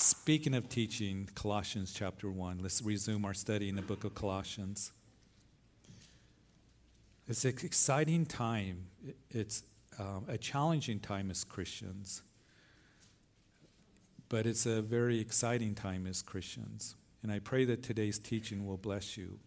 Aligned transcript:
Speaking 0.00 0.54
of 0.54 0.66
teaching, 0.70 1.28
Colossians 1.34 1.92
chapter 1.92 2.30
1, 2.30 2.60
let's 2.62 2.80
resume 2.80 3.26
our 3.26 3.34
study 3.34 3.68
in 3.68 3.76
the 3.76 3.82
book 3.82 4.02
of 4.02 4.14
Colossians. 4.14 4.92
It's 7.28 7.44
an 7.44 7.54
exciting 7.62 8.24
time. 8.24 8.86
It's 9.28 9.62
um, 9.98 10.24
a 10.26 10.38
challenging 10.38 11.00
time 11.00 11.30
as 11.30 11.44
Christians, 11.44 12.22
but 14.30 14.46
it's 14.46 14.64
a 14.64 14.80
very 14.80 15.20
exciting 15.20 15.74
time 15.74 16.06
as 16.06 16.22
Christians. 16.22 16.96
And 17.22 17.30
I 17.30 17.38
pray 17.38 17.66
that 17.66 17.82
today's 17.82 18.18
teaching 18.18 18.66
will 18.66 18.78
bless 18.78 19.18
you 19.18 19.38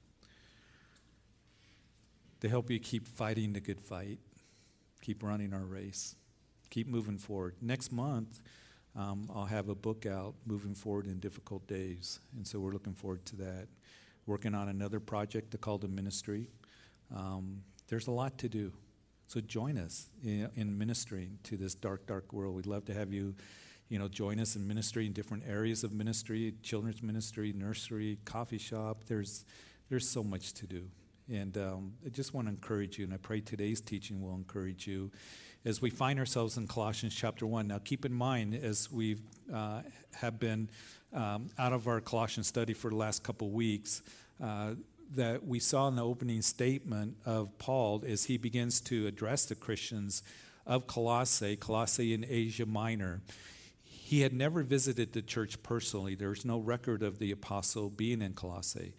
to 2.41 2.47
help 2.47 2.70
you 2.70 2.79
keep 2.79 3.07
fighting 3.07 3.54
the 3.54 3.59
good 3.59 3.81
fight, 3.81 4.20
keep 5.01 5.23
running 5.23 5.51
our 5.51 5.65
race, 5.65 6.15
keep 6.70 6.88
moving 6.88 7.17
forward. 7.17 7.55
Next 7.59 7.91
month, 7.91 8.39
um, 8.96 9.30
I'll 9.34 9.46
have 9.46 9.70
a 9.70 9.75
book 9.75 10.05
out, 10.05 10.36
Moving 10.46 10.75
Forward 10.75 11.07
in 11.07 11.20
Difficult 11.20 11.66
Days. 11.68 12.20
And 12.36 12.46
so 12.46 12.60
we're 12.60 12.71
looking 12.71 12.93
forward 12.93 13.25
to 13.28 13.36
that. 13.38 13.68
Working 14.25 14.54
on 14.54 14.70
another 14.70 15.00
project 15.00 15.60
called 15.60 15.82
the 15.82 15.88
ministry. 15.88 16.47
Um, 17.14 17.64
there's 17.87 18.07
a 18.07 18.11
lot 18.11 18.37
to 18.39 18.50
do. 18.50 18.71
So 19.28 19.42
join 19.42 19.78
us 19.78 20.10
in, 20.24 20.50
in, 20.56 20.78
ministering 20.78 21.39
to 21.43 21.57
this 21.57 21.74
dark, 21.74 22.06
dark 22.06 22.32
world. 22.32 22.56
We'd 22.56 22.68
love 22.68 22.86
to 22.86 22.93
have 22.93 23.11
you, 23.11 23.36
you 23.89 23.98
know, 23.98 24.07
join 24.07 24.39
us 24.39 24.56
in 24.56 24.68
ministry 24.68 25.07
in 25.07 25.14
different 25.14 25.43
areas 25.48 25.84
of 25.84 25.92
ministry, 25.92 26.54
children's 26.62 27.01
ministry, 27.01 27.51
nursery, 27.51 28.20
coffee 28.25 28.60
shop. 28.60 29.06
There's, 29.07 29.43
there's 29.89 30.07
so 30.07 30.23
much 30.23 30.54
to 30.54 30.68
do. 30.68 30.87
And 31.32 31.57
um, 31.57 31.93
I 32.06 32.09
just 32.09 32.34
want 32.34 32.48
to 32.48 32.53
encourage 32.53 33.00
you, 33.00 33.06
and 33.06 33.14
I 33.14 33.17
pray 33.17 33.42
today's 33.42 33.81
teaching 33.81 34.22
will 34.22 34.36
encourage 34.36 34.86
you 34.86 35.09
as 35.66 35.81
we 35.81 35.89
find 35.89 36.19
ourselves 36.19 36.58
in 36.58 36.67
Colossians 36.67 37.16
chapter 37.16 37.45
1. 37.47 37.67
Now, 37.67 37.80
keep 37.80 38.05
in 38.05 38.13
mind, 38.13 38.53
as 38.53 38.91
we 38.91 39.17
uh, 39.53 39.81
have 40.13 40.39
been 40.39 40.69
um, 41.13 41.49
out 41.58 41.73
of 41.73 41.88
our 41.88 42.02
Colossian 42.02 42.44
study 42.44 42.73
for 42.73 42.89
the 42.89 42.97
last 42.97 43.23
couple 43.23 43.49
weeks, 43.49 44.02
uh, 44.44 44.72
that 45.16 45.45
we 45.45 45.59
saw 45.59 45.88
in 45.88 45.95
the 45.95 46.03
opening 46.03 46.42
statement 46.42 47.16
of 47.25 47.58
Paul 47.59 48.03
as 48.05 48.25
he 48.25 48.38
begins 48.38 48.81
to 48.81 49.08
address 49.08 49.45
the 49.45 49.55
Christians 49.55 50.23
of 50.66 50.88
Colossae, 50.88 51.55
Colossae 51.55 52.14
in 52.14 52.25
Asia 52.27 52.66
Minor. 52.66 53.22
He 53.83 54.22
had 54.22 54.33
never 54.33 54.64
visited 54.64 55.14
the 55.14 55.22
church 55.22 55.61
personally. 55.64 56.16
There's 56.16 56.45
no 56.45 56.58
record 56.58 57.03
of 57.03 57.20
the 57.20 57.31
apostle 57.31 57.89
being 57.89 58.22
in 58.22 58.33
Colossae 58.33 58.94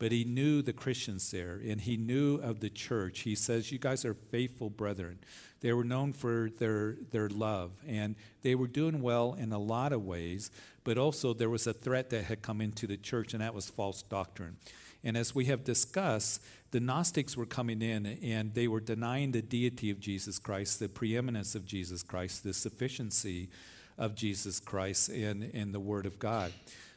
but 0.00 0.12
he 0.12 0.24
knew 0.24 0.62
the 0.62 0.72
Christians 0.72 1.30
there 1.30 1.60
and 1.64 1.78
he 1.78 1.98
knew 1.98 2.36
of 2.36 2.60
the 2.60 2.70
church. 2.70 3.20
He 3.20 3.34
says, 3.34 3.70
You 3.70 3.78
guys 3.78 4.04
are 4.06 4.14
faithful 4.14 4.70
brethren. 4.70 5.18
They 5.60 5.74
were 5.74 5.84
known 5.84 6.14
for 6.14 6.48
their, 6.58 6.96
their 7.10 7.28
love 7.28 7.72
and 7.86 8.16
they 8.40 8.54
were 8.54 8.66
doing 8.66 9.02
well 9.02 9.34
in 9.38 9.52
a 9.52 9.58
lot 9.58 9.92
of 9.92 10.02
ways, 10.02 10.50
but 10.84 10.96
also 10.96 11.34
there 11.34 11.50
was 11.50 11.66
a 11.66 11.74
threat 11.74 12.08
that 12.10 12.24
had 12.24 12.40
come 12.40 12.62
into 12.62 12.86
the 12.86 12.96
church, 12.96 13.34
and 13.34 13.42
that 13.42 13.54
was 13.54 13.68
false 13.68 14.02
doctrine. 14.02 14.56
And 15.04 15.18
as 15.18 15.34
we 15.34 15.44
have 15.46 15.64
discussed, 15.64 16.42
the 16.70 16.80
Gnostics 16.80 17.36
were 17.36 17.46
coming 17.46 17.82
in 17.82 18.06
and 18.06 18.54
they 18.54 18.68
were 18.68 18.80
denying 18.80 19.32
the 19.32 19.42
deity 19.42 19.90
of 19.90 20.00
Jesus 20.00 20.38
Christ, 20.38 20.80
the 20.80 20.88
preeminence 20.88 21.54
of 21.54 21.66
Jesus 21.66 22.02
Christ, 22.02 22.42
the 22.42 22.54
sufficiency 22.54 23.50
of 23.98 24.14
Jesus 24.14 24.60
Christ 24.60 25.10
in, 25.10 25.42
in 25.42 25.72
the 25.72 25.80
Word 25.80 26.06
of 26.06 26.18
God. 26.18 26.52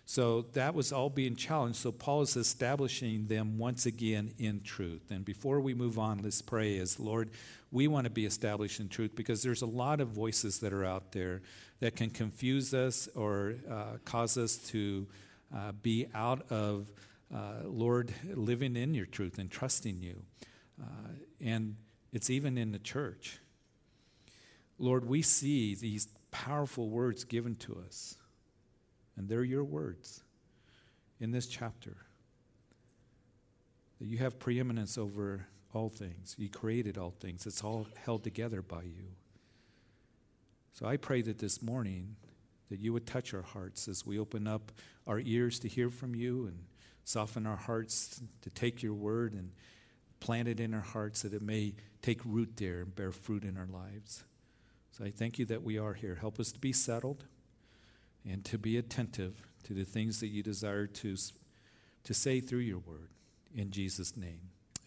So 0.06 0.44
that 0.54 0.74
was 0.74 0.92
all 0.92 1.10
being 1.10 1.36
challenged. 1.36 1.78
So 1.78 1.92
Paul 1.92 2.22
is 2.24 2.36
establishing 2.36 3.28
them 3.28 3.58
once 3.58 3.86
again 3.86 4.34
in 4.38 4.62
truth. 4.62 5.12
And 5.12 5.24
before 5.24 5.62
we 5.62 5.74
move 5.74 5.98
on, 5.98 6.22
let's 6.22 6.42
pray 6.42 6.78
as 6.78 7.00
Lord, 7.00 7.30
we 7.72 7.88
want 7.88 8.06
to 8.06 8.12
be 8.12 8.26
established 8.26 8.80
in 8.80 8.90
truth 8.90 9.16
because 9.16 9.42
there's 9.44 9.62
a 9.62 9.68
lot 9.68 10.02
of 10.02 10.10
voices 10.10 10.60
that 10.60 10.74
are 10.74 10.86
out 10.86 11.14
there 11.14 11.42
that 11.80 11.96
can 11.96 12.10
confuse 12.10 12.74
us 12.74 13.08
or 13.16 13.56
uh, 13.70 13.98
cause 14.04 14.38
us 14.38 14.58
to 14.58 15.08
uh, 15.56 15.72
be 15.82 16.08
out 16.14 16.52
of, 16.52 16.92
uh, 17.34 17.62
Lord, 17.64 18.14
living 18.34 18.76
in 18.76 18.94
your 18.94 19.06
truth 19.06 19.38
and 19.38 19.50
trusting 19.50 20.02
you. 20.02 20.22
Uh, 20.82 21.14
and 21.42 21.76
it's 22.12 22.30
even 22.30 22.58
in 22.58 22.74
the 22.74 22.80
church. 22.80 23.40
Lord, 24.78 25.08
we 25.08 25.22
see 25.22 25.76
these 25.76 26.10
powerful 26.32 26.90
words 26.90 27.24
given 27.24 27.56
to 27.56 27.82
us 27.86 28.18
and 29.18 29.30
they're 29.30 29.44
your 29.44 29.64
words 29.64 30.24
in 31.20 31.32
this 31.32 31.48
chapter. 31.48 31.98
That 34.00 34.08
you 34.08 34.18
have 34.18 34.40
preeminence 34.40 34.98
over 34.98 35.48
all 35.74 35.90
things. 35.90 36.36
You 36.38 36.50
created 36.50 36.98
all 36.98 37.12
things. 37.12 37.46
It's 37.46 37.64
all 37.64 37.88
held 38.06 38.24
together 38.24 38.62
by 38.62 38.84
you. 38.84 39.16
So 40.74 40.86
I 40.86 40.98
pray 40.98 41.22
that 41.22 41.40
this 41.40 41.62
morning 41.62 42.16
that 42.70 42.80
you 42.80 42.94
would 42.94 43.06
touch 43.06 43.34
our 43.34 43.44
hearts 43.44 43.88
as 43.88 44.06
we 44.06 44.18
open 44.18 44.48
up 44.48 44.72
our 45.06 45.20
ears 45.20 45.60
to 45.60 45.68
hear 45.68 45.90
from 45.90 46.16
you 46.16 46.48
and 46.48 46.66
soften 47.04 47.46
our 47.46 47.58
hearts 47.58 48.22
to 48.42 48.50
take 48.50 48.82
your 48.82 48.94
word 48.94 49.34
and 49.34 49.52
plant 50.20 50.48
it 50.48 50.60
in 50.60 50.74
our 50.74 50.82
hearts 50.82 51.22
that 51.22 51.34
it 51.34 51.42
may 51.42 51.76
take 52.02 52.22
root 52.26 52.54
there 52.56 52.82
and 52.82 52.96
bear 52.96 53.12
fruit 53.12 53.44
in 53.44 53.58
our 53.58 53.68
lives. 53.68 54.24
So 54.92 55.04
I 55.06 55.12
thank 55.12 55.38
you 55.38 55.46
that 55.46 55.64
we 55.64 55.78
are 55.78 55.94
here. 55.94 56.16
Help 56.16 56.40
us 56.40 56.52
to 56.54 56.60
be 56.60 56.74
settled 56.74 57.26
and 58.30 58.44
to 58.46 58.58
be 58.58 58.78
attentive 58.78 59.42
to 59.64 59.74
the 59.74 59.84
things 59.84 60.20
that 60.20 60.28
you 60.28 60.44
desire 60.44 60.88
to, 60.88 61.16
to 62.04 62.14
say 62.14 62.40
through 62.40 62.60
your 62.60 62.80
word. 62.80 63.10
In 63.56 63.72
Jesus' 63.72 64.18
name, 64.18 64.40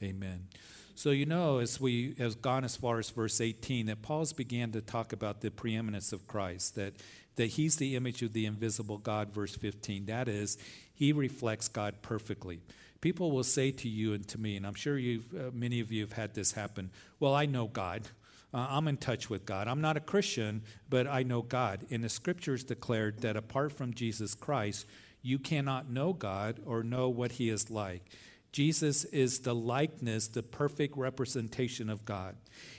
amen. 0.03 0.49
So, 0.95 1.11
you 1.11 1.27
know, 1.27 1.59
as 1.59 1.79
we 1.79 2.15
have 2.19 2.41
gone 2.41 2.65
as 2.65 2.75
far 2.75 2.99
as 2.99 3.11
verse 3.11 3.41
18, 3.41 3.87
that 3.87 4.01
Paul's 4.01 4.33
began 4.33 4.73
to 4.73 4.81
talk 4.81 5.13
about 5.13 5.43
the 5.43 5.51
preeminence 5.51 6.11
of 6.13 6.27
Christ, 6.27 6.75
that, 6.77 6.95
that 7.37 7.49
he's 7.49 7.77
the 7.77 7.97
image 7.97 8.23
of 8.23 8.33
the 8.33 8.47
invisible 8.47 8.97
God, 8.97 9.33
verse 9.33 9.55
15. 9.55 10.07
That 10.07 10.27
is, 10.27 10.57
he 10.95 11.13
reflects 11.13 11.69
God 11.69 11.97
perfectly. 12.01 12.61
People 13.03 13.31
will 13.31 13.45
say 13.45 13.71
to 13.73 13.89
you 13.89 14.15
and 14.15 14.27
to 14.29 14.41
me, 14.41 14.57
and 14.57 14.67
I'm 14.67 14.75
sure 14.75 14.97
you've, 14.97 15.33
uh, 15.35 15.51
many 15.53 15.81
of 15.81 15.93
you 15.93 16.01
have 16.01 16.15
had 16.15 16.33
this 16.33 16.53
happen, 16.53 16.91
well, 17.21 17.35
I 17.35 17.45
know 17.45 17.67
God. 17.67 18.09
Uh, 18.55 18.67
I'm 18.71 18.89
in 18.89 18.97
touch 18.97 19.29
with 19.29 19.45
God. 19.45 19.69
I'm 19.69 19.81
not 19.81 19.97
a 19.97 20.01
Christian, 20.01 20.63
but 20.89 21.07
I 21.07 21.23
know 21.23 21.43
God. 21.43 21.87
And 21.91 22.03
the 22.03 22.09
scriptures 22.09 22.65
declared 22.65 23.21
that 23.21 23.37
apart 23.37 23.73
from 23.73 23.93
Jesus 23.93 24.35
Christ, 24.35 24.87
you 25.23 25.39
cannot 25.39 25.91
know 25.91 26.13
God 26.13 26.61
or 26.65 26.83
know 26.83 27.09
what 27.09 27.33
he 27.33 27.51
is 27.51 27.71
like. 27.71 28.11
Jesus 28.53 29.05
is 29.05 29.41
the 29.41 29.55
likeness, 29.55 30.29
the 30.29 30.43
perfect 30.43 30.97
representation 30.97 31.91
of 31.91 32.07
God. 32.07 32.37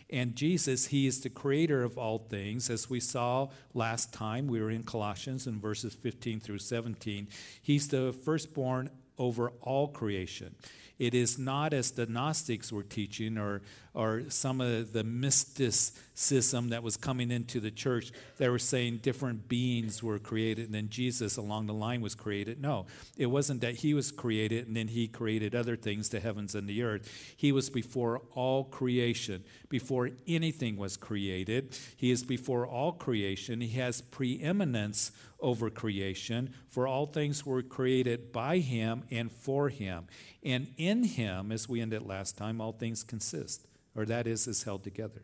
And 0.10 0.36
Jesus, 0.36 0.88
he 0.88 1.06
is 1.06 1.22
the 1.22 1.30
creator 1.30 1.84
of 1.84 1.98
all 1.98 2.18
things. 2.18 2.70
As 2.70 2.90
we 2.90 3.00
saw 3.00 3.50
last 3.74 4.12
time, 4.12 4.48
we 4.48 4.60
were 4.62 4.72
in 4.72 4.82
Colossians 4.84 5.46
in 5.46 5.60
verses 5.60 5.94
15 5.94 6.40
through 6.40 6.60
17. 6.60 7.28
He's 7.62 7.90
the 7.90 8.12
firstborn 8.12 8.90
over 9.18 9.52
all 9.62 9.88
creation. 9.88 10.56
It 11.00 11.14
is 11.14 11.38
not 11.38 11.74
as 11.74 11.92
the 11.92 12.08
Gnostics 12.08 12.72
were 12.72 12.84
teaching 12.84 13.38
or, 13.38 13.62
or 13.94 14.24
some 14.30 14.60
of 14.62 14.94
the 14.94 15.04
mysticism 15.04 16.70
that 16.70 16.82
was 16.82 16.98
coming 16.98 17.30
into 17.30 17.60
the 17.60 17.70
church. 17.70 18.12
They 18.38 18.50
were 18.50 18.58
saying 18.58 18.98
different 19.04 19.48
beings 19.48 20.02
were 20.02 20.18
created 20.18 20.66
and 20.66 20.74
then 20.74 20.90
Jesus 20.90 21.38
along 21.38 21.68
the 21.68 21.74
line 21.74 22.02
was 22.02 22.16
created. 22.16 22.60
No, 22.60 22.88
it 23.16 23.28
wasn't 23.28 23.62
that 23.62 23.76
he 23.76 23.94
was 23.94 24.12
created 24.12 24.68
and 24.68 24.76
then 24.76 24.88
he 24.88 25.08
created 25.08 25.54
other 25.54 25.76
things, 25.76 26.10
the 26.10 26.20
heavens 26.20 26.56
and 26.56 26.68
the 26.68 26.82
earth. 26.82 27.34
He 27.38 27.52
was 27.52 27.70
before 27.70 28.24
all 28.34 28.64
creation, 28.64 29.44
before 29.70 30.10
anything 30.28 30.78
was 30.78 30.98
created. 30.98 31.78
He 31.96 32.10
is 32.10 32.24
before 32.24 32.66
all 32.66 32.94
creation. 32.94 33.62
He 33.62 33.80
has 33.80 34.02
preeminence 34.02 35.12
over 35.40 35.70
creation, 35.70 36.54
for 36.68 36.88
all 36.88 37.06
things 37.06 37.46
were 37.46 37.62
created 37.62 38.32
by 38.32 38.58
him 38.58 39.04
and 39.12 39.32
for 39.32 39.70
him. 39.70 40.08
And 40.44 40.68
in 40.78 41.04
him, 41.04 41.52
as 41.52 41.70
we 41.70 41.82
ended 41.82 42.02
last 42.02 42.38
time, 42.38 42.60
all 42.60 42.72
things 42.72 43.04
consist, 43.04 43.68
or 43.96 44.06
that 44.06 44.28
is, 44.28 44.48
is 44.48 44.64
held 44.64 44.84
together. 44.84 45.24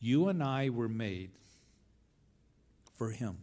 You 0.00 0.28
and 0.28 0.42
I 0.42 0.68
were 0.68 0.88
made 0.88 1.30
for 2.96 3.10
him. 3.10 3.38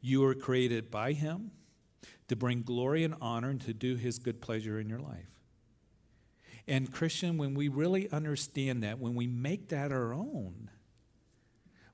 You 0.00 0.22
were 0.22 0.34
created 0.34 0.90
by 0.90 1.12
him 1.12 1.50
to 2.28 2.36
bring 2.36 2.62
glory 2.62 3.04
and 3.04 3.14
honor 3.20 3.50
and 3.50 3.60
to 3.62 3.72
do 3.72 3.96
his 3.96 4.18
good 4.18 4.40
pleasure 4.40 4.80
in 4.80 4.88
your 4.88 4.98
life. 4.98 5.30
And, 6.68 6.92
Christian, 6.92 7.38
when 7.38 7.54
we 7.54 7.68
really 7.68 8.10
understand 8.10 8.82
that, 8.82 8.98
when 8.98 9.14
we 9.14 9.28
make 9.28 9.68
that 9.68 9.92
our 9.92 10.12
own, 10.12 10.70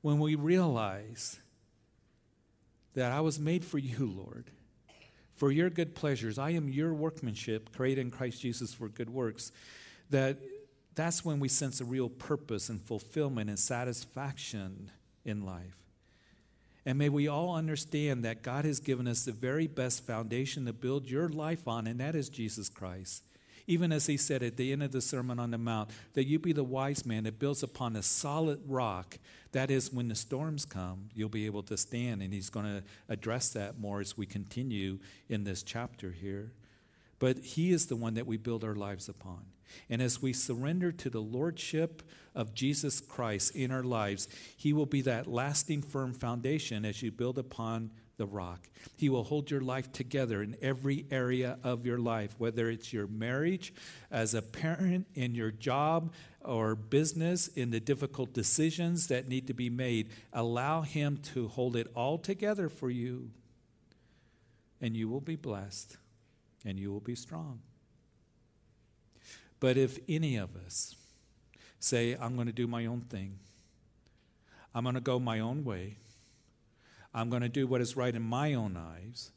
when 0.02 0.18
we 0.18 0.34
realize 0.34 1.38
that 2.94 3.12
I 3.12 3.20
was 3.20 3.38
made 3.38 3.64
for 3.64 3.78
you, 3.78 4.06
Lord, 4.06 4.50
for 5.34 5.50
your 5.50 5.70
good 5.70 5.94
pleasures. 5.94 6.38
I 6.38 6.50
am 6.50 6.68
your 6.68 6.92
workmanship, 6.92 7.74
created 7.74 8.02
in 8.02 8.10
Christ 8.10 8.42
Jesus 8.42 8.74
for 8.74 8.88
good 8.88 9.10
works. 9.10 9.50
That 10.10 10.38
that's 10.94 11.24
when 11.24 11.40
we 11.40 11.48
sense 11.48 11.80
a 11.80 11.84
real 11.84 12.10
purpose 12.10 12.68
and 12.68 12.80
fulfillment 12.80 13.48
and 13.48 13.58
satisfaction 13.58 14.90
in 15.24 15.46
life. 15.46 15.78
And 16.84 16.98
may 16.98 17.08
we 17.08 17.28
all 17.28 17.54
understand 17.54 18.24
that 18.24 18.42
God 18.42 18.64
has 18.64 18.80
given 18.80 19.06
us 19.06 19.24
the 19.24 19.32
very 19.32 19.68
best 19.68 20.04
foundation 20.04 20.66
to 20.66 20.72
build 20.72 21.08
your 21.08 21.28
life 21.28 21.68
on, 21.68 21.86
and 21.86 22.00
that 22.00 22.14
is 22.14 22.28
Jesus 22.28 22.68
Christ. 22.68 23.22
Even 23.66 23.92
as 23.92 24.06
he 24.06 24.16
said 24.16 24.42
at 24.42 24.56
the 24.56 24.72
end 24.72 24.82
of 24.82 24.92
the 24.92 25.00
Sermon 25.00 25.38
on 25.38 25.50
the 25.50 25.58
Mount, 25.58 25.90
that 26.14 26.26
you 26.26 26.38
be 26.38 26.52
the 26.52 26.64
wise 26.64 27.06
man 27.06 27.24
that 27.24 27.38
builds 27.38 27.62
upon 27.62 27.96
a 27.96 28.02
solid 28.02 28.60
rock. 28.66 29.18
That 29.52 29.70
is, 29.70 29.92
when 29.92 30.08
the 30.08 30.14
storms 30.14 30.64
come, 30.64 31.10
you'll 31.14 31.28
be 31.28 31.46
able 31.46 31.62
to 31.64 31.76
stand. 31.76 32.22
And 32.22 32.32
he's 32.32 32.50
going 32.50 32.66
to 32.66 32.82
address 33.08 33.50
that 33.50 33.78
more 33.78 34.00
as 34.00 34.16
we 34.16 34.26
continue 34.26 34.98
in 35.28 35.44
this 35.44 35.62
chapter 35.62 36.10
here. 36.10 36.52
But 37.18 37.38
he 37.38 37.72
is 37.72 37.86
the 37.86 37.96
one 37.96 38.14
that 38.14 38.26
we 38.26 38.36
build 38.36 38.64
our 38.64 38.74
lives 38.74 39.08
upon. 39.08 39.44
And 39.88 40.02
as 40.02 40.20
we 40.20 40.32
surrender 40.32 40.92
to 40.92 41.08
the 41.08 41.20
lordship 41.20 42.02
of 42.34 42.54
Jesus 42.54 43.00
Christ 43.00 43.54
in 43.54 43.70
our 43.70 43.84
lives, 43.84 44.28
he 44.56 44.72
will 44.72 44.86
be 44.86 45.02
that 45.02 45.26
lasting, 45.26 45.82
firm 45.82 46.14
foundation 46.14 46.84
as 46.84 47.02
you 47.02 47.10
build 47.10 47.38
upon 47.38 47.90
the 48.16 48.26
rock. 48.26 48.68
He 48.96 49.08
will 49.08 49.24
hold 49.24 49.50
your 49.50 49.60
life 49.60 49.92
together 49.92 50.42
in 50.42 50.56
every 50.62 51.06
area 51.10 51.58
of 51.62 51.86
your 51.86 51.98
life, 51.98 52.34
whether 52.38 52.68
it's 52.68 52.92
your 52.92 53.06
marriage, 53.06 53.72
as 54.10 54.34
a 54.34 54.42
parent, 54.42 55.06
in 55.14 55.34
your 55.34 55.50
job 55.50 56.12
or 56.40 56.74
business, 56.74 57.48
in 57.48 57.70
the 57.70 57.80
difficult 57.80 58.32
decisions 58.32 59.06
that 59.08 59.28
need 59.28 59.46
to 59.46 59.54
be 59.54 59.70
made. 59.70 60.10
Allow 60.32 60.82
Him 60.82 61.18
to 61.34 61.48
hold 61.48 61.76
it 61.76 61.88
all 61.94 62.18
together 62.18 62.68
for 62.68 62.90
you, 62.90 63.30
and 64.80 64.96
you 64.96 65.08
will 65.08 65.20
be 65.20 65.36
blessed 65.36 65.96
and 66.64 66.78
you 66.78 66.92
will 66.92 67.00
be 67.00 67.14
strong. 67.14 67.60
But 69.60 69.76
if 69.76 69.98
any 70.08 70.36
of 70.36 70.56
us 70.56 70.96
say, 71.78 72.16
I'm 72.20 72.34
going 72.34 72.46
to 72.46 72.52
do 72.52 72.66
my 72.66 72.86
own 72.86 73.02
thing, 73.02 73.38
I'm 74.74 74.84
going 74.84 74.94
to 74.94 75.00
go 75.00 75.18
my 75.18 75.40
own 75.40 75.64
way, 75.64 75.98
I'm 77.14 77.28
going 77.28 77.42
to 77.42 77.48
do 77.48 77.66
what 77.66 77.80
is 77.80 77.96
right 77.96 78.14
in 78.14 78.22
my 78.22 78.54
own 78.54 78.76
eyes. 78.76 79.32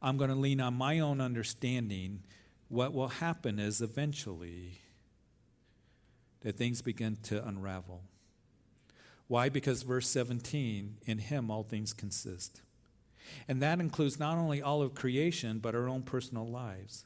I'm 0.00 0.16
going 0.16 0.30
to 0.30 0.36
lean 0.36 0.60
on 0.60 0.74
my 0.74 0.98
own 1.00 1.20
understanding. 1.20 2.22
What 2.68 2.92
will 2.92 3.08
happen 3.08 3.58
is 3.58 3.80
eventually 3.80 4.78
that 6.40 6.56
things 6.56 6.82
begin 6.82 7.16
to 7.24 7.46
unravel. 7.46 8.02
Why? 9.26 9.48
Because 9.48 9.82
verse 9.82 10.08
17, 10.08 10.98
in 11.06 11.18
him 11.18 11.50
all 11.50 11.62
things 11.62 11.92
consist. 11.92 12.62
And 13.46 13.60
that 13.62 13.80
includes 13.80 14.18
not 14.18 14.38
only 14.38 14.62
all 14.62 14.82
of 14.82 14.94
creation, 14.94 15.58
but 15.58 15.74
our 15.74 15.88
own 15.88 16.02
personal 16.02 16.48
lives. 16.48 17.04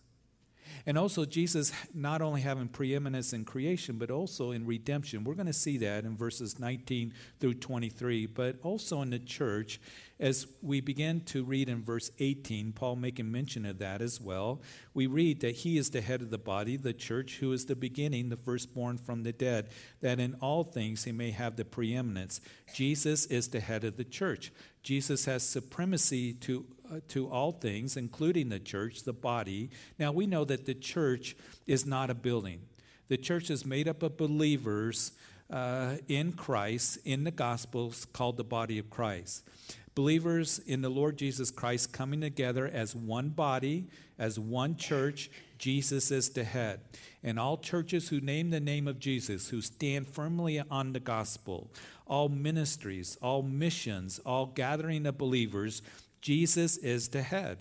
And 0.87 0.99
also, 0.99 1.25
Jesus 1.25 1.73
not 1.95 2.23
only 2.23 2.41
having 2.43 2.69
preeminence 2.69 3.33
in 3.33 3.45
creation, 3.45 3.97
but 3.99 4.11
also 4.11 4.51
in 4.51 4.67
redemption. 4.67 5.25
We're 5.25 5.35
going 5.35 5.47
to 5.47 5.53
see 5.53 5.79
that 5.79 6.05
in 6.05 6.17
verses 6.17 6.59
19 6.59 7.13
through 7.41 7.55
23, 7.55 8.27
but 8.27 8.57
also 8.63 9.03
in 9.03 9.11
the 9.11 9.19
church. 9.19 9.81
As 10.21 10.47
we 10.63 10.81
begin 10.81 11.23
to 11.23 11.43
read 11.43 11.69
in 11.69 11.83
verse 11.83 12.11
18, 12.21 12.73
Paul 12.73 12.97
making 12.97 13.33
mention 13.33 13.67
of 13.67 13.79
that 13.79 14.01
as 14.01 14.21
well, 14.21 14.63
we 14.95 15.07
read 15.07 15.41
that 15.41 15.57
he 15.57 15.77
is 15.77 15.91
the 15.91 16.01
head 16.01 16.23
of 16.23 16.31
the 16.31 16.39
body, 16.39 16.77
the 16.77 16.93
church, 16.93 17.39
who 17.39 17.53
is 17.53 17.67
the 17.67 17.75
beginning, 17.75 18.29
the 18.29 18.37
firstborn 18.37 18.97
from 18.97 19.25
the 19.25 19.33
dead, 19.33 19.71
that 20.03 20.21
in 20.21 20.35
all 20.41 20.63
things 20.63 21.05
he 21.05 21.13
may 21.13 21.33
have 21.33 21.57
the 21.57 21.65
preeminence. 21.65 22.41
Jesus 22.73 23.27
is 23.27 23.49
the 23.49 23.61
head 23.61 23.83
of 23.83 23.97
the 23.97 24.05
church. 24.05 24.53
Jesus 24.85 25.25
has 25.25 25.43
supremacy 25.43 26.35
to 26.35 26.65
uh, 26.91 27.01
to 27.09 27.29
all 27.29 27.53
things, 27.53 27.97
including 27.97 28.49
the 28.49 28.59
church, 28.59 29.03
the 29.03 29.13
body. 29.13 29.71
Now, 29.99 30.13
we 30.13 30.27
know 30.27 30.45
that 30.45 30.67
the 30.67 30.75
church 30.75 31.37
is 31.67 31.87
not 31.87 32.11
a 32.11 32.15
building. 32.15 32.61
The 33.09 33.17
church 33.17 33.51
is 33.51 33.67
made 33.67 33.89
up 33.89 34.03
of 34.03 34.17
believers 34.17 35.13
uh, 35.51 35.97
in 36.09 36.33
Christ, 36.33 36.99
in 37.05 37.25
the 37.25 37.31
Gospels, 37.31 38.07
called 38.13 38.37
the 38.37 38.45
body 38.45 38.79
of 38.79 38.91
Christ. 38.91 39.49
Believers 39.95 40.59
in 40.59 40.83
the 40.83 40.89
Lord 40.89 41.17
Jesus 41.17 41.51
Christ 41.51 41.93
coming 41.93 42.21
together 42.21 42.67
as 42.67 42.97
one 42.97 43.29
body, 43.29 43.87
as 44.19 44.39
one 44.39 44.77
church. 44.77 45.31
Jesus 45.59 46.11
is 46.11 46.31
the 46.31 46.43
head. 46.43 46.81
And 47.23 47.39
all 47.39 47.57
churches 47.57 48.09
who 48.09 48.21
name 48.21 48.51
the 48.51 48.59
name 48.59 48.89
of 48.89 48.99
Jesus, 48.99 49.49
who 49.49 49.61
stand 49.61 50.09
firmly 50.09 50.61
on 50.69 50.93
the 50.93 51.01
gospel, 51.01 51.71
all 52.07 52.29
ministries, 52.29 53.17
all 53.23 53.43
missions, 53.43 54.19
all 54.27 54.47
gathering 54.47 55.07
of 55.07 55.17
believers, 55.17 55.81
Jesus 56.25 56.79
is 56.79 57.09
the 57.11 57.21
head. 57.21 57.59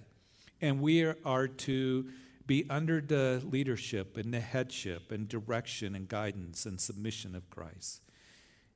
And 0.62 0.80
we 0.80 1.04
are 1.04 1.48
to 1.50 2.06
be 2.48 2.65
under 2.69 3.01
the 3.01 3.44
leadership 3.44 4.15
and 4.15 4.33
the 4.33 4.39
headship 4.39 5.12
and 5.12 5.27
direction 5.27 5.95
and 5.95 6.07
guidance 6.07 6.65
and 6.65 6.80
submission 6.80 7.36
of 7.36 7.50
Christ. 7.50 8.01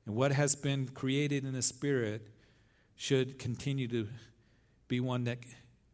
And 0.04 0.14
what 0.14 0.32
has 0.32 0.54
been 0.54 0.88
created 0.88 1.46
in 1.46 1.54
the 1.54 1.62
Spirit 1.62 2.28
should 2.96 3.38
continue 3.38 3.88
to 3.88 4.08
be 4.88 5.00
one 5.00 5.24
that 5.24 5.38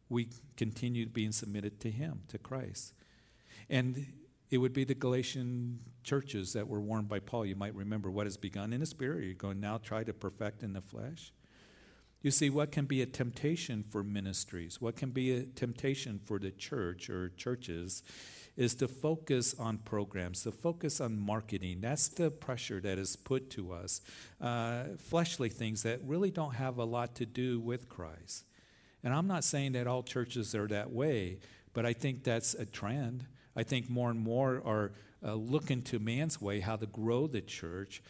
we 0.09 0.27
continue 0.57 1.07
being 1.07 1.31
submitted 1.31 1.79
to 1.79 1.89
Him, 1.89 2.23
to 2.27 2.37
Christ. 2.37 2.93
And 3.69 4.07
it 4.51 4.57
would 4.57 4.73
be 4.73 4.83
the 4.83 4.93
Galatian 4.93 5.79
churches 6.03 6.51
that 6.51 6.67
were 6.67 6.81
warned 6.81 7.07
by 7.07 7.19
Paul. 7.19 7.45
You 7.45 7.55
might 7.55 7.73
remember 7.73 8.11
what 8.11 8.25
has 8.25 8.35
begun 8.35 8.73
in 8.73 8.81
the 8.81 8.85
Spirit. 8.85 9.23
You're 9.23 9.35
going 9.35 9.61
now 9.61 9.77
try 9.77 10.03
to 10.03 10.11
perfect 10.11 10.63
in 10.63 10.73
the 10.73 10.81
flesh. 10.81 11.31
You 12.21 12.31
see, 12.31 12.49
what 12.49 12.71
can 12.71 12.85
be 12.85 13.01
a 13.01 13.05
temptation 13.05 13.83
for 13.83 14.03
ministries, 14.03 14.81
what 14.81 14.95
can 14.95 15.11
be 15.11 15.31
a 15.31 15.43
temptation 15.43 16.19
for 16.23 16.39
the 16.39 16.51
church 16.51 17.09
or 17.09 17.29
churches, 17.29 18.01
is 18.57 18.73
to 18.75 18.87
focus 18.87 19.53
on 19.59 19.77
programs, 19.79 20.43
to 20.43 20.51
focus 20.51 21.01
on 21.01 21.19
marketing. 21.19 21.81
That's 21.81 22.07
the 22.07 22.31
pressure 22.31 22.79
that 22.81 22.97
is 22.97 23.15
put 23.15 23.49
to 23.51 23.73
us. 23.73 24.01
Uh, 24.41 24.85
fleshly 24.97 25.49
things 25.49 25.83
that 25.83 25.99
really 26.03 26.31
don't 26.31 26.55
have 26.55 26.77
a 26.77 26.85
lot 26.85 27.15
to 27.15 27.25
do 27.25 27.59
with 27.59 27.89
Christ. 27.89 28.45
And 29.03 29.13
I'm 29.13 29.27
not 29.27 29.43
saying 29.43 29.73
that 29.73 29.87
all 29.87 30.03
churches 30.03 30.55
are 30.55 30.67
that 30.69 30.91
way, 30.91 31.39
but 31.73 31.85
I 31.85 31.93
think 31.93 32.23
that's 32.23 32.53
a 32.53 32.65
trend. 32.65 33.25
I 33.55 33.63
think 33.63 33.89
more 33.89 34.09
and 34.09 34.19
more 34.19 34.63
are 34.65 34.93
uh, 35.23 35.33
looking 35.33 35.81
to 35.83 35.99
man's 35.99 36.41
way, 36.41 36.59
how 36.59 36.77
to 36.77 36.85
grow 36.85 37.27
the 37.27 37.41
church. 37.41 38.01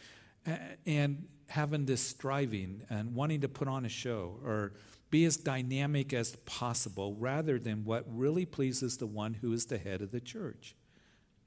And 0.86 1.26
having 1.48 1.86
this 1.86 2.00
striving 2.00 2.82
and 2.90 3.14
wanting 3.14 3.40
to 3.40 3.48
put 3.48 3.68
on 3.68 3.84
a 3.84 3.88
show 3.88 4.38
or 4.44 4.72
be 5.10 5.24
as 5.24 5.36
dynamic 5.36 6.12
as 6.12 6.36
possible 6.36 7.14
rather 7.18 7.58
than 7.58 7.84
what 7.84 8.04
really 8.08 8.44
pleases 8.44 8.96
the 8.96 9.06
one 9.06 9.34
who 9.34 9.52
is 9.52 9.66
the 9.66 9.78
head 9.78 10.02
of 10.02 10.10
the 10.10 10.20
church, 10.20 10.74